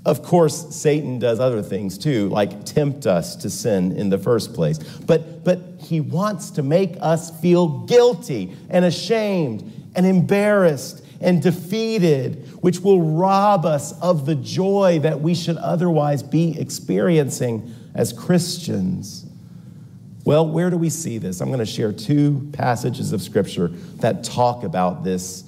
Of 0.04 0.22
course, 0.22 0.74
Satan 0.74 1.20
does 1.20 1.38
other 1.38 1.62
things 1.62 1.96
too, 1.96 2.28
like 2.28 2.64
tempt 2.64 3.06
us 3.06 3.36
to 3.36 3.50
sin 3.50 3.92
in 3.92 4.08
the 4.08 4.18
first 4.18 4.52
place. 4.52 4.78
But, 4.78 5.44
but 5.44 5.60
he 5.78 6.00
wants 6.00 6.50
to 6.52 6.62
make 6.62 6.96
us 7.00 7.40
feel 7.40 7.86
guilty 7.86 8.56
and 8.68 8.84
ashamed 8.84 9.90
and 9.94 10.04
embarrassed 10.04 11.04
and 11.20 11.40
defeated, 11.40 12.48
which 12.62 12.80
will 12.80 13.00
rob 13.00 13.64
us 13.64 13.92
of 14.00 14.26
the 14.26 14.34
joy 14.34 14.98
that 15.02 15.20
we 15.20 15.34
should 15.36 15.56
otherwise 15.56 16.22
be 16.22 16.58
experiencing 16.58 17.72
as 17.94 18.12
Christians. 18.12 19.21
Well, 20.24 20.46
where 20.46 20.70
do 20.70 20.76
we 20.76 20.88
see 20.88 21.18
this? 21.18 21.40
I'm 21.40 21.48
going 21.48 21.58
to 21.58 21.66
share 21.66 21.92
two 21.92 22.48
passages 22.52 23.12
of 23.12 23.22
Scripture 23.22 23.68
that 23.96 24.22
talk 24.22 24.62
about 24.62 25.02
this 25.02 25.44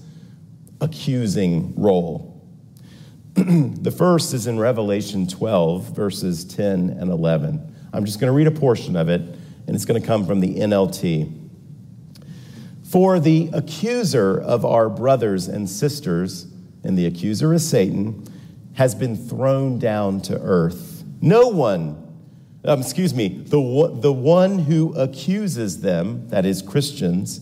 accusing 0.81 1.75
role. 1.77 2.43
the 3.35 3.91
first 3.91 4.35
is 4.35 4.49
in 4.49 4.59
Revelation 4.59 5.29
12, 5.29 5.95
verses 5.95 6.45
10 6.45 6.91
and 6.91 7.11
11. 7.11 7.75
I'm 7.93 8.05
just 8.05 8.19
going 8.19 8.29
to 8.29 8.37
read 8.37 8.49
a 8.49 8.51
portion 8.51 8.97
of 8.97 9.09
it, 9.09 9.21
and 9.21 9.77
it's 9.77 9.85
going 9.85 10.01
to 10.01 10.07
come 10.07 10.27
from 10.27 10.41
the 10.41 10.57
NLT. 10.57 11.41
For 12.83 13.21
the 13.21 13.51
accuser 13.53 14.41
of 14.41 14.65
our 14.65 14.89
brothers 14.89 15.47
and 15.47 15.71
sisters, 15.71 16.47
and 16.83 16.99
the 16.99 17.07
accuser 17.07 17.55
is 17.55 17.69
Satan, 17.69 18.27
has 18.75 18.95
been 18.97 19.17
thrown 19.17 19.79
down 19.79 20.21
to 20.23 20.41
earth. 20.41 21.05
No 21.21 21.49
one, 21.49 22.04
um, 22.65 22.81
excuse 22.81 23.15
me, 23.15 23.29
the, 23.29 23.91
the 24.01 24.13
one 24.13 24.59
who 24.59 24.95
accuses 24.95 25.81
them, 25.81 26.29
that 26.29 26.47
is 26.47 26.63
Christians, 26.63 27.41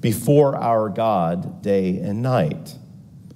before 0.00 0.56
our 0.56 0.88
God 0.88 1.62
day 1.62 1.98
and 1.98 2.22
night. 2.22 2.76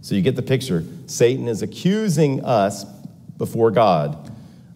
So 0.03 0.15
you 0.15 0.23
get 0.23 0.37
the 0.37 0.43
picture. 0.43 0.85
Satan 1.07 1.49
is 1.49 1.63
accusing 1.63 2.45
us 2.45 2.85
before 3.37 3.71
God 3.71 4.31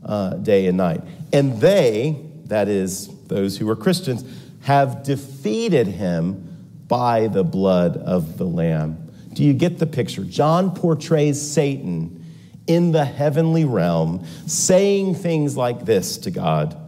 uh, 0.04 0.34
day 0.34 0.66
and 0.66 0.76
night. 0.76 1.02
And 1.32 1.60
they, 1.60 2.16
that 2.46 2.68
is, 2.68 3.08
those 3.26 3.56
who 3.56 3.68
are 3.70 3.76
Christians, 3.76 4.24
have 4.62 5.02
defeated 5.02 5.86
him 5.86 6.66
by 6.88 7.28
the 7.28 7.44
blood 7.44 7.96
of 7.96 8.38
the 8.38 8.44
Lamb. 8.44 9.10
Do 9.32 9.42
you 9.42 9.52
get 9.52 9.78
the 9.78 9.86
picture? 9.86 10.24
John 10.24 10.74
portrays 10.74 11.40
Satan 11.40 12.23
in 12.66 12.92
the 12.92 13.04
heavenly 13.04 13.64
realm 13.64 14.24
saying 14.46 15.14
things 15.14 15.56
like 15.56 15.84
this 15.84 16.18
to 16.18 16.30
God 16.30 16.80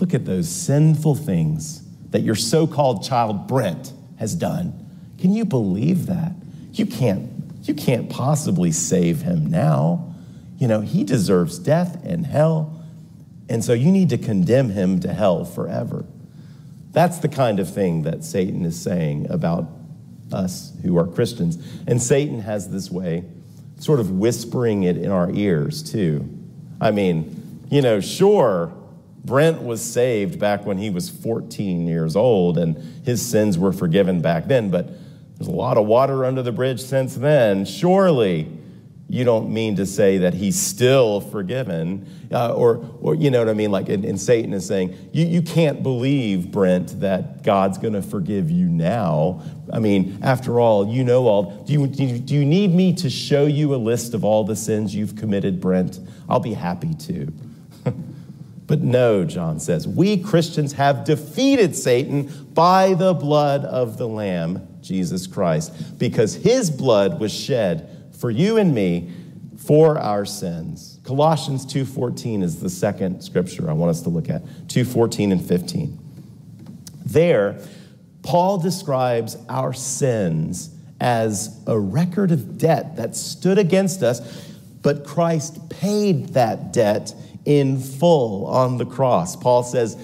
Look 0.00 0.14
at 0.14 0.24
those 0.24 0.48
sinful 0.48 1.16
things 1.16 1.82
that 2.10 2.22
your 2.22 2.34
so 2.34 2.66
called 2.66 3.04
child 3.04 3.46
Brent 3.48 3.92
has 4.18 4.34
done. 4.34 4.86
Can 5.18 5.34
you 5.34 5.44
believe 5.44 6.06
that? 6.06 6.32
You 6.72 6.86
can't, 6.86 7.30
you 7.64 7.74
can't 7.74 8.08
possibly 8.08 8.70
save 8.70 9.22
him 9.22 9.46
now. 9.46 10.14
You 10.58 10.68
know, 10.68 10.80
he 10.80 11.04
deserves 11.04 11.58
death 11.58 12.02
and 12.04 12.26
hell. 12.26 12.84
And 13.48 13.64
so 13.64 13.72
you 13.72 13.90
need 13.90 14.10
to 14.10 14.18
condemn 14.18 14.70
him 14.70 15.00
to 15.00 15.12
hell 15.12 15.44
forever. 15.44 16.04
That's 16.92 17.18
the 17.18 17.28
kind 17.28 17.60
of 17.60 17.72
thing 17.72 18.02
that 18.02 18.24
Satan 18.24 18.64
is 18.64 18.80
saying 18.80 19.30
about 19.30 19.68
us 20.32 20.72
who 20.82 20.96
are 20.98 21.06
Christians. 21.06 21.56
And 21.86 22.00
Satan 22.00 22.40
has 22.40 22.70
this 22.70 22.90
way, 22.90 23.24
sort 23.78 24.00
of 24.00 24.10
whispering 24.10 24.82
it 24.82 24.96
in 24.96 25.10
our 25.10 25.30
ears, 25.30 25.82
too. 25.82 26.28
I 26.80 26.90
mean, 26.90 27.66
you 27.70 27.82
know, 27.82 28.00
sure, 28.00 28.72
Brent 29.24 29.62
was 29.62 29.82
saved 29.82 30.38
back 30.38 30.64
when 30.64 30.78
he 30.78 30.90
was 30.90 31.08
14 31.08 31.86
years 31.86 32.16
old, 32.16 32.58
and 32.58 32.76
his 33.04 33.24
sins 33.24 33.58
were 33.58 33.72
forgiven 33.72 34.20
back 34.20 34.46
then, 34.46 34.70
but 34.70 34.88
there's 35.36 35.48
a 35.48 35.52
lot 35.52 35.76
of 35.76 35.86
water 35.86 36.24
under 36.24 36.42
the 36.42 36.52
bridge 36.52 36.80
since 36.82 37.14
then. 37.14 37.64
Surely 37.64 38.48
you 39.10 39.24
don't 39.24 39.50
mean 39.50 39.76
to 39.76 39.86
say 39.86 40.18
that 40.18 40.34
he's 40.34 40.60
still 40.60 41.20
forgiven 41.20 42.06
uh, 42.30 42.52
or, 42.52 42.84
or 43.00 43.14
you 43.14 43.30
know 43.30 43.38
what 43.38 43.48
i 43.48 43.54
mean? 43.54 43.70
Like 43.70 43.88
and, 43.88 44.04
and 44.04 44.20
satan 44.20 44.52
is 44.52 44.66
saying 44.66 44.96
you, 45.12 45.24
you 45.24 45.42
can't 45.42 45.82
believe 45.82 46.50
brent 46.50 47.00
that 47.00 47.42
god's 47.42 47.78
going 47.78 47.94
to 47.94 48.02
forgive 48.02 48.50
you 48.50 48.66
now. 48.66 49.42
I 49.72 49.78
mean 49.78 50.18
after 50.22 50.60
all 50.60 50.86
you 50.86 51.04
know 51.04 51.26
all 51.26 51.64
do 51.64 51.72
you, 51.72 51.86
do 51.86 52.04
you, 52.04 52.18
do 52.18 52.34
you 52.34 52.44
need 52.44 52.74
me 52.74 52.94
to 52.96 53.08
show 53.08 53.46
you 53.46 53.74
a 53.74 53.76
list 53.76 54.12
of 54.12 54.24
all 54.24 54.44
the 54.44 54.56
sins 54.56 54.94
you've 54.94 55.16
committed 55.16 55.60
brent? 55.60 56.00
I'll 56.28 56.40
be 56.40 56.54
happy 56.54 56.94
to. 56.94 57.32
But 58.66 58.82
no 58.82 59.24
john 59.24 59.60
says 59.60 59.88
we 59.88 60.18
christians 60.18 60.74
have 60.74 61.04
defeated 61.04 61.74
satan 61.74 62.30
by 62.52 62.92
the 62.92 63.14
blood 63.14 63.64
of 63.64 63.96
the 63.96 64.06
lamb 64.06 64.68
jesus 64.82 65.26
christ 65.26 65.98
because 65.98 66.34
his 66.34 66.70
blood 66.70 67.18
was 67.18 67.32
shed 67.32 67.97
for 68.18 68.30
you 68.30 68.56
and 68.56 68.74
me 68.74 69.10
for 69.56 69.98
our 69.98 70.24
sins. 70.24 70.98
Colossians 71.04 71.64
2:14 71.64 72.42
is 72.42 72.56
the 72.56 72.70
second 72.70 73.22
scripture 73.22 73.68
I 73.68 73.72
want 73.72 73.90
us 73.90 74.02
to 74.02 74.10
look 74.10 74.28
at. 74.28 74.42
2:14 74.68 75.32
and 75.32 75.40
15. 75.42 75.98
There 77.04 77.56
Paul 78.22 78.58
describes 78.58 79.36
our 79.48 79.72
sins 79.72 80.70
as 81.00 81.56
a 81.66 81.78
record 81.78 82.32
of 82.32 82.58
debt 82.58 82.96
that 82.96 83.16
stood 83.16 83.56
against 83.56 84.02
us, 84.02 84.20
but 84.82 85.04
Christ 85.04 85.68
paid 85.70 86.30
that 86.30 86.72
debt 86.72 87.14
in 87.44 87.78
full 87.78 88.46
on 88.46 88.76
the 88.76 88.84
cross. 88.84 89.34
Paul 89.36 89.62
says 89.62 89.96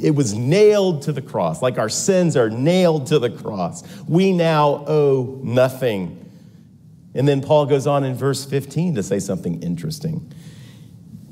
it 0.00 0.14
was 0.14 0.34
nailed 0.34 1.02
to 1.02 1.12
the 1.12 1.22
cross, 1.22 1.62
like 1.62 1.78
our 1.78 1.88
sins 1.88 2.36
are 2.36 2.50
nailed 2.50 3.06
to 3.08 3.18
the 3.18 3.30
cross. 3.30 3.82
We 4.06 4.32
now 4.32 4.84
owe 4.86 5.40
nothing 5.42 6.21
and 7.14 7.28
then 7.28 7.40
Paul 7.42 7.66
goes 7.66 7.86
on 7.86 8.04
in 8.04 8.14
verse 8.14 8.44
15 8.44 8.94
to 8.94 9.02
say 9.02 9.18
something 9.18 9.62
interesting. 9.62 10.32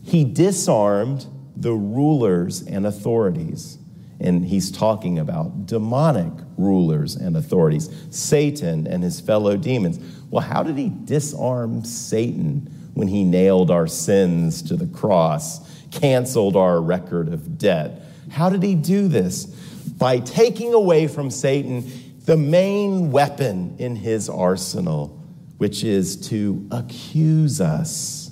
He 0.03 0.25
disarmed 0.25 1.27
the 1.57 1.73
rulers 1.73 2.63
and 2.63 2.87
authorities. 2.87 3.79
And 4.19 4.45
he's 4.45 4.71
talking 4.71 5.19
about 5.19 5.67
demonic 5.67 6.33
rulers 6.59 7.17
and 7.17 7.37
authorities, 7.37 7.89
Satan 8.11 8.87
and 8.87 9.03
his 9.03 9.19
fellow 9.19 9.57
demons. 9.57 9.99
Well, 10.31 10.43
how 10.43 10.63
did 10.63 10.77
he 10.77 10.91
disarm 10.91 11.85
Satan 11.85 12.91
when 12.93 13.09
he 13.09 13.25
nailed 13.25 13.71
our 13.71 13.87
sins 13.87 14.61
to 14.63 14.77
the 14.77 14.87
cross, 14.87 15.61
canceled 15.91 16.55
our 16.55 16.83
record 16.83 17.33
of 17.33 17.57
debt? 17.57 18.03
How 18.31 18.51
did 18.51 18.63
he 18.63 18.75
do 18.75 19.09
this? 19.09 19.47
By 19.47 20.19
taking 20.19 20.75
away 20.75 21.07
from 21.07 21.31
Satan 21.31 21.91
the 22.27 22.37
main 22.37 23.11
weapon 23.11 23.77
in 23.79 23.97
his 23.97 24.29
arsenal 24.29 25.20
which 25.61 25.85
is 25.85 26.17
to 26.17 26.67
accuse 26.71 27.61
us. 27.61 28.31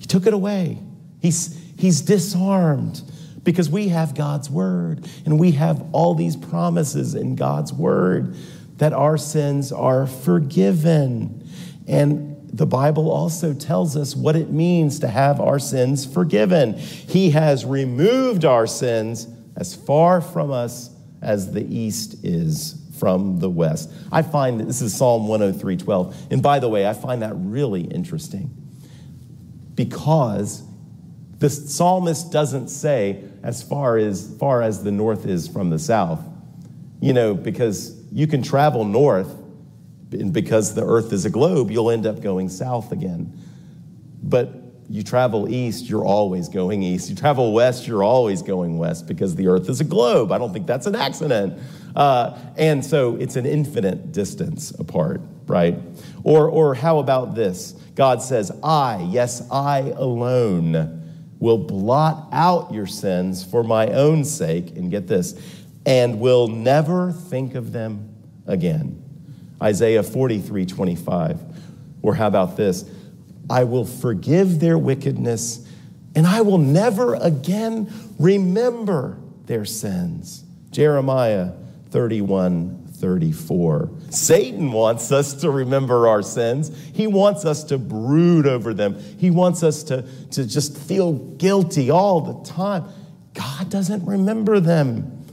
He 0.00 0.06
took 0.06 0.26
it 0.26 0.34
away. 0.34 0.76
He's, 1.20 1.56
he's 1.78 2.00
disarmed 2.00 3.00
because 3.44 3.70
we 3.70 3.90
have 3.90 4.16
God's 4.16 4.50
word 4.50 5.06
and 5.24 5.38
we 5.38 5.52
have 5.52 5.86
all 5.92 6.16
these 6.16 6.34
promises 6.34 7.14
in 7.14 7.36
God's 7.36 7.72
word 7.72 8.34
that 8.78 8.92
our 8.92 9.16
sins 9.16 9.70
are 9.70 10.08
forgiven. 10.08 11.48
And 11.86 12.50
the 12.52 12.66
Bible 12.66 13.08
also 13.12 13.54
tells 13.54 13.96
us 13.96 14.16
what 14.16 14.34
it 14.34 14.50
means 14.50 14.98
to 14.98 15.06
have 15.06 15.40
our 15.40 15.60
sins 15.60 16.04
forgiven. 16.04 16.76
He 16.76 17.30
has 17.30 17.64
removed 17.64 18.44
our 18.44 18.66
sins 18.66 19.28
as 19.56 19.76
far 19.76 20.20
from 20.20 20.50
us 20.50 20.90
as 21.20 21.52
the 21.52 21.64
east 21.72 22.24
is 22.24 22.81
from 23.02 23.40
the 23.40 23.50
west. 23.50 23.90
I 24.12 24.22
find 24.22 24.60
that 24.60 24.68
this 24.68 24.80
is 24.80 24.94
Psalm 24.94 25.26
103 25.26 25.76
12. 25.76 26.28
And 26.30 26.40
by 26.40 26.60
the 26.60 26.68
way, 26.68 26.86
I 26.86 26.92
find 26.92 27.22
that 27.22 27.32
really 27.34 27.80
interesting 27.80 28.48
because 29.74 30.62
the 31.40 31.50
psalmist 31.50 32.30
doesn't 32.30 32.68
say 32.68 33.24
as 33.42 33.60
far 33.60 33.96
as 33.96 34.32
far 34.38 34.62
as 34.62 34.84
the 34.84 34.92
north 34.92 35.26
is 35.26 35.48
from 35.48 35.70
the 35.70 35.80
south. 35.80 36.24
You 37.00 37.12
know, 37.12 37.34
because 37.34 38.00
you 38.12 38.28
can 38.28 38.40
travel 38.40 38.84
north 38.84 39.34
and 40.12 40.32
because 40.32 40.76
the 40.76 40.84
earth 40.86 41.12
is 41.12 41.24
a 41.24 41.30
globe, 41.30 41.72
you'll 41.72 41.90
end 41.90 42.06
up 42.06 42.22
going 42.22 42.48
south 42.50 42.92
again. 42.92 43.36
But 44.22 44.61
you 44.88 45.02
travel 45.02 45.48
east, 45.48 45.88
you're 45.88 46.04
always 46.04 46.48
going 46.48 46.82
east. 46.82 47.08
You 47.10 47.16
travel 47.16 47.52
west, 47.52 47.86
you're 47.86 48.02
always 48.02 48.42
going 48.42 48.78
west 48.78 49.06
because 49.06 49.34
the 49.34 49.48
earth 49.48 49.68
is 49.68 49.80
a 49.80 49.84
globe. 49.84 50.32
I 50.32 50.38
don't 50.38 50.52
think 50.52 50.66
that's 50.66 50.86
an 50.86 50.96
accident. 50.96 51.58
Uh, 51.96 52.38
and 52.56 52.84
so 52.84 53.16
it's 53.16 53.36
an 53.36 53.46
infinite 53.46 54.12
distance 54.12 54.70
apart, 54.72 55.20
right? 55.46 55.78
Or, 56.24 56.48
or 56.48 56.74
how 56.74 56.98
about 56.98 57.34
this? 57.34 57.72
God 57.94 58.22
says, 58.22 58.50
I, 58.62 59.06
yes, 59.10 59.46
I 59.50 59.92
alone 59.96 61.00
will 61.38 61.58
blot 61.58 62.28
out 62.30 62.72
your 62.72 62.86
sins 62.86 63.44
for 63.44 63.64
my 63.64 63.88
own 63.88 64.24
sake, 64.24 64.76
and 64.76 64.92
get 64.92 65.08
this, 65.08 65.34
and 65.84 66.20
will 66.20 66.46
never 66.46 67.10
think 67.10 67.56
of 67.56 67.72
them 67.72 68.14
again. 68.46 69.02
Isaiah 69.60 70.04
43 70.04 70.66
25. 70.66 71.40
Or 72.02 72.14
how 72.14 72.26
about 72.26 72.56
this? 72.56 72.84
I 73.52 73.64
will 73.64 73.84
forgive 73.84 74.60
their 74.60 74.78
wickedness 74.78 75.68
and 76.14 76.26
I 76.26 76.40
will 76.40 76.56
never 76.56 77.14
again 77.14 77.92
remember 78.18 79.18
their 79.44 79.66
sins. 79.66 80.42
Jeremiah 80.70 81.52
31 81.90 82.78
34. 82.94 83.90
Satan 84.10 84.72
wants 84.72 85.10
us 85.12 85.34
to 85.34 85.50
remember 85.50 86.06
our 86.08 86.22
sins. 86.22 86.70
He 86.94 87.06
wants 87.06 87.44
us 87.44 87.64
to 87.64 87.76
brood 87.76 88.46
over 88.46 88.72
them. 88.72 88.98
He 89.18 89.30
wants 89.30 89.62
us 89.62 89.82
to, 89.84 90.02
to 90.30 90.46
just 90.46 90.78
feel 90.78 91.12
guilty 91.12 91.90
all 91.90 92.20
the 92.20 92.48
time. 92.48 92.84
God 93.34 93.68
doesn't 93.68 94.06
remember 94.06 94.60
them. 94.60 95.26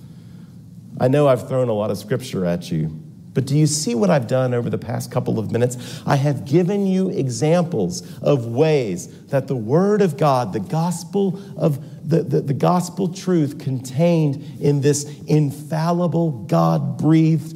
I 1.00 1.08
know 1.08 1.28
I've 1.28 1.48
thrown 1.48 1.70
a 1.70 1.74
lot 1.74 1.92
of 1.92 1.98
scripture 2.00 2.44
at 2.44 2.72
you, 2.72 3.00
but 3.34 3.46
do 3.46 3.58
you 3.58 3.68
see 3.68 3.94
what 3.96 4.10
I've 4.10 4.28
done 4.28 4.54
over 4.54 4.70
the 4.70 4.78
past 4.78 5.12
couple 5.12 5.38
of 5.38 5.52
minutes? 5.52 6.02
I 6.06 6.15
have 6.15 6.46
given 6.46 6.88
you 6.88 7.10
examples 7.10 8.18
of 8.22 8.48
ways 8.48 9.26
that 9.28 9.48
the 9.48 9.56
Word 9.56 10.02
of 10.02 10.18
God, 10.18 10.54
the 10.54 10.60
gospel 10.60 11.39
of 11.58 12.10
the, 12.10 12.24
the, 12.24 12.42
the 12.42 12.54
gospel 12.54 13.13
truth 13.13 13.60
contained 13.60 14.44
in 14.60 14.82
this 14.82 15.04
infallible, 15.28 16.32
God 16.32 16.98
breathed 16.98 17.56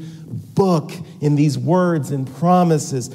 book, 0.55 0.91
in 1.21 1.35
these 1.35 1.57
words 1.57 2.11
and 2.11 2.31
promises, 2.35 3.09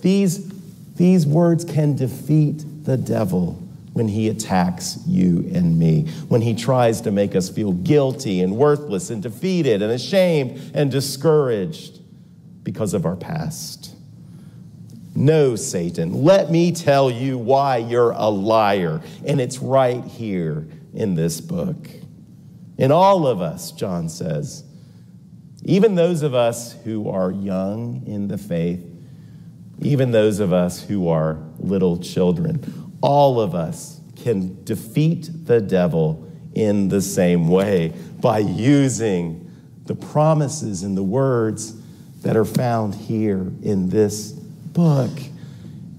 these, 0.00 0.48
these 0.94 1.26
words 1.26 1.64
can 1.64 1.94
defeat 1.94 2.64
the 2.84 2.96
devil 2.96 3.67
when 3.98 4.06
he 4.06 4.28
attacks 4.28 4.96
you 5.08 5.50
and 5.52 5.76
me, 5.76 6.02
when 6.28 6.40
he 6.40 6.54
tries 6.54 7.00
to 7.00 7.10
make 7.10 7.34
us 7.34 7.50
feel 7.50 7.72
guilty 7.72 8.40
and 8.40 8.56
worthless 8.56 9.10
and 9.10 9.20
defeated 9.24 9.82
and 9.82 9.90
ashamed 9.90 10.70
and 10.72 10.88
discouraged 10.88 12.00
because 12.62 12.94
of 12.94 13.04
our 13.04 13.16
past. 13.16 13.96
No, 15.16 15.56
Satan, 15.56 16.22
let 16.22 16.48
me 16.48 16.70
tell 16.70 17.10
you 17.10 17.36
why 17.38 17.78
you're 17.78 18.12
a 18.12 18.28
liar. 18.28 19.02
And 19.26 19.40
it's 19.40 19.58
right 19.58 20.04
here 20.04 20.68
in 20.94 21.16
this 21.16 21.40
book. 21.40 21.88
In 22.78 22.92
all 22.92 23.26
of 23.26 23.42
us, 23.42 23.72
John 23.72 24.08
says, 24.08 24.62
even 25.64 25.96
those 25.96 26.22
of 26.22 26.34
us 26.34 26.72
who 26.84 27.10
are 27.10 27.32
young 27.32 28.04
in 28.06 28.28
the 28.28 28.38
faith, 28.38 28.84
even 29.82 30.12
those 30.12 30.38
of 30.38 30.52
us 30.52 30.84
who 30.84 31.08
are 31.08 31.42
little 31.58 31.98
children, 31.98 32.87
all 33.00 33.40
of 33.40 33.54
us 33.54 34.00
can 34.16 34.62
defeat 34.64 35.30
the 35.46 35.60
devil 35.60 36.30
in 36.54 36.88
the 36.88 37.00
same 37.00 37.48
way 37.48 37.92
by 38.20 38.38
using 38.38 39.50
the 39.86 39.94
promises 39.94 40.82
and 40.82 40.96
the 40.96 41.02
words 41.02 41.74
that 42.22 42.36
are 42.36 42.44
found 42.44 42.94
here 42.94 43.52
in 43.62 43.88
this 43.88 44.32
book. 44.32 45.10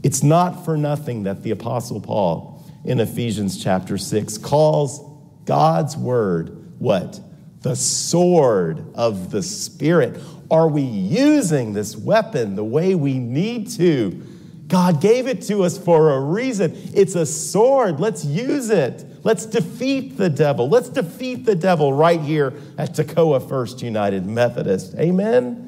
It's 0.04 0.22
not 0.22 0.66
for 0.66 0.78
nothing 0.78 1.24
that 1.24 1.44
the 1.44 1.52
Apostle 1.52 2.02
Paul 2.02 2.66
in 2.84 3.00
Ephesians 3.00 3.62
chapter 3.62 3.98
6 3.98 4.38
calls 4.38 5.02
God's 5.46 5.96
word 5.98 6.56
what? 6.80 7.20
the 7.62 7.76
sword 7.76 8.86
of 8.96 9.32
the 9.32 9.44
Spirit. 9.44 10.22
Are 10.50 10.68
we 10.68 10.82
using 10.82 11.74
this 11.74 11.96
weapon 11.96 12.56
the 12.56 12.64
way 12.64 12.96
we 12.96 13.20
need 13.20 13.70
to? 13.72 14.22
God 14.70 15.02
gave 15.02 15.28
it 15.28 15.42
to 15.44 15.64
us 15.64 15.78
for 15.78 16.12
a 16.12 16.20
reason. 16.20 16.80
It's 16.94 17.16
a 17.16 17.26
sword. 17.26 18.00
Let's 18.00 18.24
use 18.24 18.70
it. 18.70 19.04
Let's 19.24 19.48
defeat 19.48 20.16
the 20.16 20.30
devil. 20.30 20.70
Let's 20.70 20.90
defeat 20.90 21.46
the 21.46 21.56
devil 21.56 21.92
right 21.92 22.22
here 22.22 22.54
at 22.78 22.94
Toccoa 22.94 23.50
First 23.50 23.82
United 23.82 24.28
Methodist. 24.28 24.96
Amen. 24.96 25.66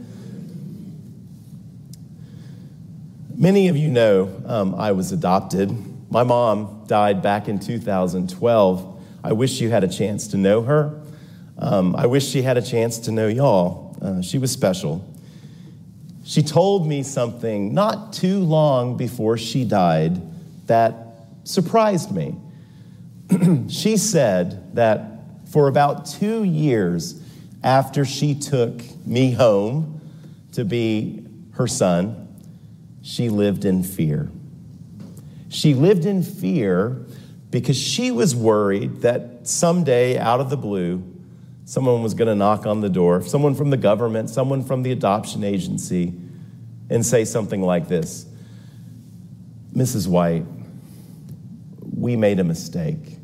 Many 3.36 3.70
of 3.70 3.76
you 3.76 3.90
know 3.90 4.32
um, 4.46 4.76
I 4.76 4.92
was 4.92 5.12
adopted. 5.12 5.76
My 6.12 6.22
mom 6.24 6.84
died 6.86 7.24
back 7.24 7.48
in 7.48 7.58
2012. 7.58 9.04
I 9.24 9.34
wish 9.34 9.60
you 9.60 9.72
had 9.72 9.84
a 9.84 9.88
chance 9.88 10.28
to 10.28 10.38
know 10.38 10.62
her. 10.62 11.02
Um, 11.58 11.96
I 11.96 12.06
wish 12.06 12.28
she 12.28 12.44
had 12.44 12.58
a 12.58 12.62
chance 12.62 13.00
to 13.00 13.12
know 13.12 13.28
y'all. 13.28 13.98
Uh, 14.00 14.22
she 14.22 14.38
was 14.38 14.52
special. 14.52 15.04
She 16.32 16.44
told 16.44 16.88
me 16.88 17.04
something 17.04 17.74
not 17.74 18.14
too 18.14 18.40
long 18.40 18.96
before 18.96 19.38
she 19.38 19.66
died 19.66 20.22
that 20.68 20.96
surprised 21.44 22.10
me. 22.10 22.38
she 23.68 23.98
said 23.98 24.74
that 24.76 25.12
for 25.52 25.68
about 25.68 26.06
two 26.06 26.46
years 26.46 27.22
after 27.62 28.06
she 28.06 28.34
took 28.34 28.82
me 29.06 29.34
home 29.34 30.00
to 30.54 30.64
be 30.64 31.26
her 31.56 31.68
son, 31.68 32.34
she 33.02 33.28
lived 33.28 33.66
in 33.66 33.84
fear. 33.84 34.32
She 35.50 35.74
lived 35.74 36.06
in 36.06 36.24
fear 36.24 37.08
because 37.50 37.78
she 37.78 38.10
was 38.10 38.34
worried 38.34 39.02
that 39.02 39.50
someday, 39.50 40.18
out 40.18 40.40
of 40.40 40.50
the 40.50 40.56
blue, 40.56 41.04
someone 41.72 42.04
was 42.04 42.14
going 42.14 42.28
to 42.28 42.36
knock 42.36 42.66
on 42.66 42.82
the 42.82 42.90
door, 42.90 43.22
someone 43.22 43.56
from 43.56 43.70
the 43.70 43.78
government, 43.78 44.30
someone 44.30 44.62
from 44.62 44.84
the 44.84 44.92
adoption 44.92 45.42
agency, 45.42 46.14
and 46.90 47.06
say 47.06 47.24
something 47.24 47.62
like 47.62 47.88
this 47.88 48.26
Mrs. 49.74 50.06
White, 50.06 50.44
we 51.96 52.18
made 52.18 52.42
a 52.42 52.44
mistake. 52.44 53.20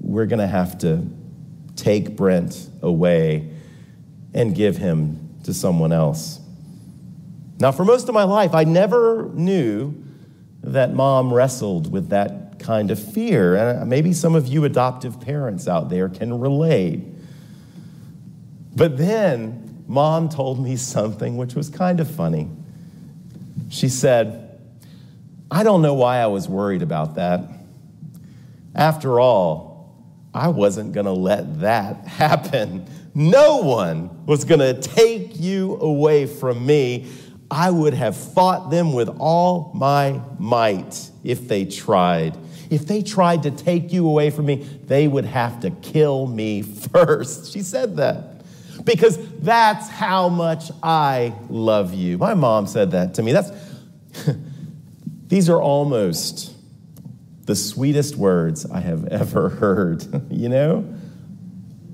We're 0.00 0.26
going 0.26 0.38
to 0.38 0.46
have 0.46 0.78
to 0.78 1.04
take 1.74 2.14
Brent 2.14 2.70
away 2.80 3.50
and 4.32 4.54
give 4.54 4.76
him 4.76 5.40
to 5.42 5.52
someone 5.52 5.90
else. 5.90 6.38
Now, 7.58 7.72
for 7.72 7.84
most 7.84 8.08
of 8.08 8.14
my 8.14 8.22
life, 8.22 8.54
I 8.54 8.62
never 8.62 9.32
knew 9.34 10.00
that 10.62 10.94
mom 10.94 11.34
wrestled 11.34 11.90
with 11.90 12.10
that 12.10 12.60
kind 12.60 12.92
of 12.92 13.00
fear. 13.00 13.56
And 13.56 13.90
maybe 13.90 14.12
some 14.12 14.36
of 14.36 14.46
you 14.46 14.64
adoptive 14.64 15.20
parents 15.20 15.66
out 15.66 15.88
there 15.88 16.08
can 16.08 16.38
relate. 16.38 17.17
But 18.78 18.96
then 18.96 19.82
mom 19.88 20.28
told 20.28 20.62
me 20.62 20.76
something 20.76 21.36
which 21.36 21.56
was 21.56 21.68
kind 21.68 21.98
of 21.98 22.08
funny. 22.08 22.48
She 23.70 23.88
said, 23.88 24.60
I 25.50 25.64
don't 25.64 25.82
know 25.82 25.94
why 25.94 26.18
I 26.18 26.28
was 26.28 26.48
worried 26.48 26.82
about 26.82 27.16
that. 27.16 27.42
After 28.76 29.18
all, 29.18 29.96
I 30.32 30.46
wasn't 30.48 30.92
going 30.92 31.06
to 31.06 31.12
let 31.12 31.60
that 31.60 32.06
happen. 32.06 32.86
No 33.16 33.56
one 33.56 34.26
was 34.26 34.44
going 34.44 34.60
to 34.60 34.80
take 34.80 35.40
you 35.40 35.76
away 35.80 36.26
from 36.26 36.64
me. 36.64 37.10
I 37.50 37.72
would 37.72 37.94
have 37.94 38.16
fought 38.16 38.70
them 38.70 38.92
with 38.92 39.08
all 39.18 39.72
my 39.74 40.20
might 40.38 41.10
if 41.24 41.48
they 41.48 41.64
tried. 41.64 42.36
If 42.70 42.86
they 42.86 43.02
tried 43.02 43.42
to 43.42 43.50
take 43.50 43.92
you 43.92 44.06
away 44.06 44.30
from 44.30 44.46
me, 44.46 44.56
they 44.84 45.08
would 45.08 45.24
have 45.24 45.58
to 45.60 45.70
kill 45.70 46.28
me 46.28 46.62
first. 46.92 47.52
She 47.52 47.62
said 47.62 47.96
that 47.96 48.37
because 48.84 49.18
that's 49.38 49.88
how 49.88 50.28
much 50.28 50.70
I 50.82 51.34
love 51.48 51.94
you. 51.94 52.18
My 52.18 52.34
mom 52.34 52.66
said 52.66 52.92
that 52.92 53.14
to 53.14 53.22
me. 53.22 53.32
That's 53.32 53.50
these 55.28 55.48
are 55.48 55.60
almost 55.60 56.54
the 57.44 57.56
sweetest 57.56 58.16
words 58.16 58.70
I 58.70 58.80
have 58.80 59.06
ever 59.06 59.48
heard, 59.60 60.04
you 60.30 60.48
know? 60.48 60.94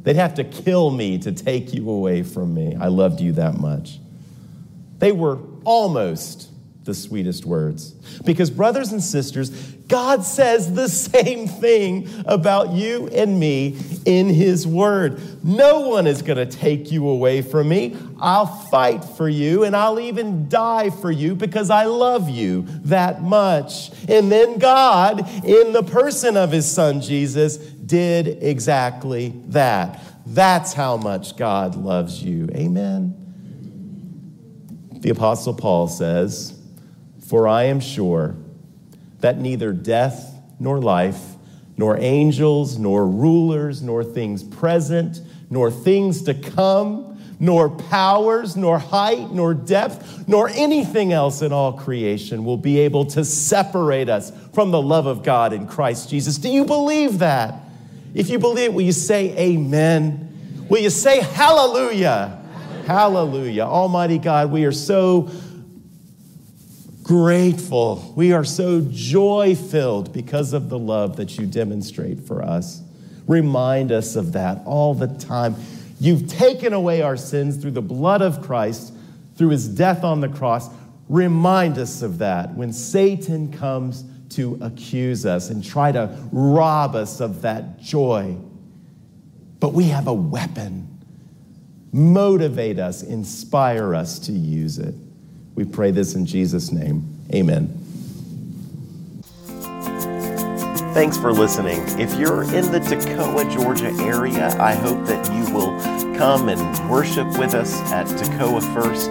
They'd 0.03 0.17
have 0.17 0.35
to 0.35 0.45
kill 0.45 0.91
me 0.91 1.19
to 1.19 1.33
take 1.33 1.73
you 1.73 1.89
away 1.89 2.23
from 2.23 2.53
me. 2.53 2.77
I 2.79 2.89
loved 2.89 3.21
you 3.21 3.33
that 3.33 3.59
much. 3.59 3.99
They 4.99 5.13
were 5.13 5.39
almost 5.65 6.51
the 6.85 6.95
sweetest 6.95 7.47
words. 7.47 7.93
Because, 8.25 8.51
brothers 8.51 8.93
and 8.93 9.03
sisters, 9.03 9.51
God 9.89 10.25
says 10.25 10.75
the 10.75 10.89
same 10.89 11.47
thing 11.49 12.09
about 12.27 12.73
you 12.73 13.09
and 13.09 13.39
me 13.41 13.79
in 14.05 14.29
His 14.29 14.67
Word. 14.67 15.21
No 15.45 15.81
one 15.89 16.07
is 16.07 16.23
going 16.23 16.37
to 16.37 16.47
take 16.47 16.93
you 16.93 17.09
away 17.09 17.43
from 17.43 17.69
me. 17.69 17.97
I'll 18.21 18.47
fight 18.47 19.05
for 19.05 19.29
you 19.29 19.65
and 19.65 19.75
I'll 19.75 20.01
even 20.01 20.49
die 20.49 20.91
for 20.91 21.11
you 21.11 21.35
because 21.35 21.71
I 21.71 21.85
love 21.85 22.29
you 22.29 22.67
that 22.85 23.23
much. 23.23 23.91
And 24.09 24.31
then 24.31 24.59
God, 24.59 25.21
in 25.45 25.73
the 25.73 25.83
person 25.83 26.37
of 26.37 26.53
His 26.53 26.71
Son 26.71 27.01
Jesus, 27.01 27.57
did 27.57 28.43
exactly 28.43 29.35
that. 29.47 30.03
That's 30.27 30.73
how 30.73 30.97
much 30.97 31.37
God 31.37 31.77
loves 31.77 32.23
you. 32.23 32.49
Amen. 32.55 33.21
The 35.01 35.11
Apostle 35.11 35.53
Paul 35.53 35.87
says, 35.89 36.54
For 37.29 37.49
I 37.49 37.65
am 37.65 37.81
sure 37.81 38.37
that 39.21 39.39
neither 39.39 39.73
death 39.73 40.35
nor 40.59 40.79
life, 40.79 41.21
nor 41.77 41.97
angels, 41.99 42.79
nor 42.79 43.07
rulers, 43.07 43.83
nor 43.83 44.05
things 44.05 44.43
present, 44.43 45.21
nor 45.51 45.71
things 45.71 46.23
to 46.23 46.35
come, 46.35 47.19
nor 47.41 47.69
powers, 47.69 48.57
nor 48.57 48.79
height, 48.79 49.33
nor 49.33 49.55
depth, 49.55 50.29
nor 50.29 50.49
anything 50.51 51.13
else 51.13 51.43
in 51.43 51.53
all 51.53 51.73
creation 51.73 52.45
will 52.45 52.57
be 52.57 52.79
able 52.81 53.05
to 53.07 53.25
separate 53.25 54.09
us 54.09 54.31
from 54.53 54.71
the 54.71 54.81
love 54.81 55.07
of 55.07 55.23
God 55.23 55.53
in 55.53 55.67
Christ 55.67 56.11
Jesus. 56.11 56.39
Do 56.39 56.49
you 56.49 56.65
believe 56.65 57.19
that? 57.19 57.55
If 58.15 58.31
you 58.31 58.39
believe 58.39 58.71
it, 58.71 58.75
will 58.75 58.83
you 58.83 58.93
say 58.93 59.37
amen? 59.37 60.67
Will 60.69 60.81
you 60.81 60.91
say 60.91 61.21
hallelujah? 61.21 62.41
Hallelujah. 62.87 63.65
Almighty 63.65 64.19
God, 64.19 64.51
we 64.51 64.65
are 64.65 64.73
so 64.73 65.31
grateful. 67.05 68.15
We 68.17 68.33
are 68.33 68.45
so 68.45 68.81
joy 68.91 69.55
filled 69.55 70.13
because 70.13 70.55
of 70.55 70.71
the 70.71 70.79
love 70.79 71.17
that 71.19 71.39
you 71.39 71.47
demonstrate 71.47 72.19
for 72.19 72.43
us. 72.43 72.81
Remind 73.29 73.93
us 73.93 74.17
of 74.17 74.33
that 74.33 74.63
all 74.65 74.95
the 74.95 75.07
time. 75.07 75.55
You've 76.01 76.27
taken 76.29 76.73
away 76.73 77.03
our 77.03 77.17
sins 77.17 77.59
through 77.59 77.73
the 77.73 77.83
blood 77.83 78.23
of 78.23 78.43
Christ, 78.43 78.95
through 79.37 79.51
his 79.51 79.69
death 79.69 80.03
on 80.03 80.21
the 80.21 80.31
cross. 80.31 80.71
Remind 81.11 81.79
us 81.79 82.01
of 82.01 82.19
that 82.19 82.55
when 82.55 82.73
Satan 82.73 83.53
comes 83.53 84.05
to 84.31 84.59
accuse 84.63 85.27
us 85.27 85.51
and 85.51 85.63
try 85.63 85.93
to 85.93 86.19
rob 86.33 86.95
us 86.95 87.21
of 87.21 87.43
that 87.43 87.81
joy. 87.81 88.35
But 89.61 89.75
we 89.75 89.85
have 89.85 90.07
a 90.07 90.15
weapon. 90.15 90.89
Motivate 91.93 92.79
us, 92.79 93.03
inspire 93.03 93.95
us 93.95 94.19
to 94.21 94.33
use 94.33 94.79
it. 94.79 94.95
We 95.55 95.65
pray 95.65 95.91
this 95.91 96.15
in 96.15 96.27
Jesus' 96.27 96.73
name. 96.73 97.05
Amen. 97.33 97.81
Thanks 100.95 101.17
for 101.17 101.33
listening. 101.33 101.81
If 101.99 102.15
you're 102.15 102.45
in 102.45 102.71
the 102.71 102.79
Toccoa, 102.79 103.51
Georgia 103.53 103.91
area, 104.05 104.57
I 104.61 104.75
hope 104.75 105.05
that 105.07 105.29
you 105.33 105.53
will 105.53 105.77
come 106.17 106.49
and 106.49 106.91
worship 106.91 107.27
with 107.37 107.55
us 107.55 107.81
at 107.91 108.07
Toccoa 108.07 108.63
First. 108.73 109.11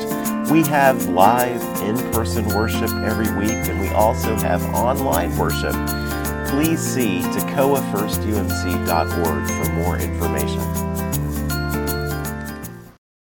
We 0.50 0.64
have 0.64 1.10
live 1.10 1.62
in 1.82 1.98
person 2.14 2.48
worship 2.48 2.90
every 2.90 3.30
week, 3.38 3.52
and 3.52 3.82
we 3.82 3.90
also 3.90 4.34
have 4.36 4.64
online 4.74 5.38
worship. 5.38 5.74
Please 6.48 6.80
see 6.80 7.20
ToccoaFirstUMC.org 7.22 9.48
for 9.48 9.72
more 9.74 9.98
information. 9.98 10.93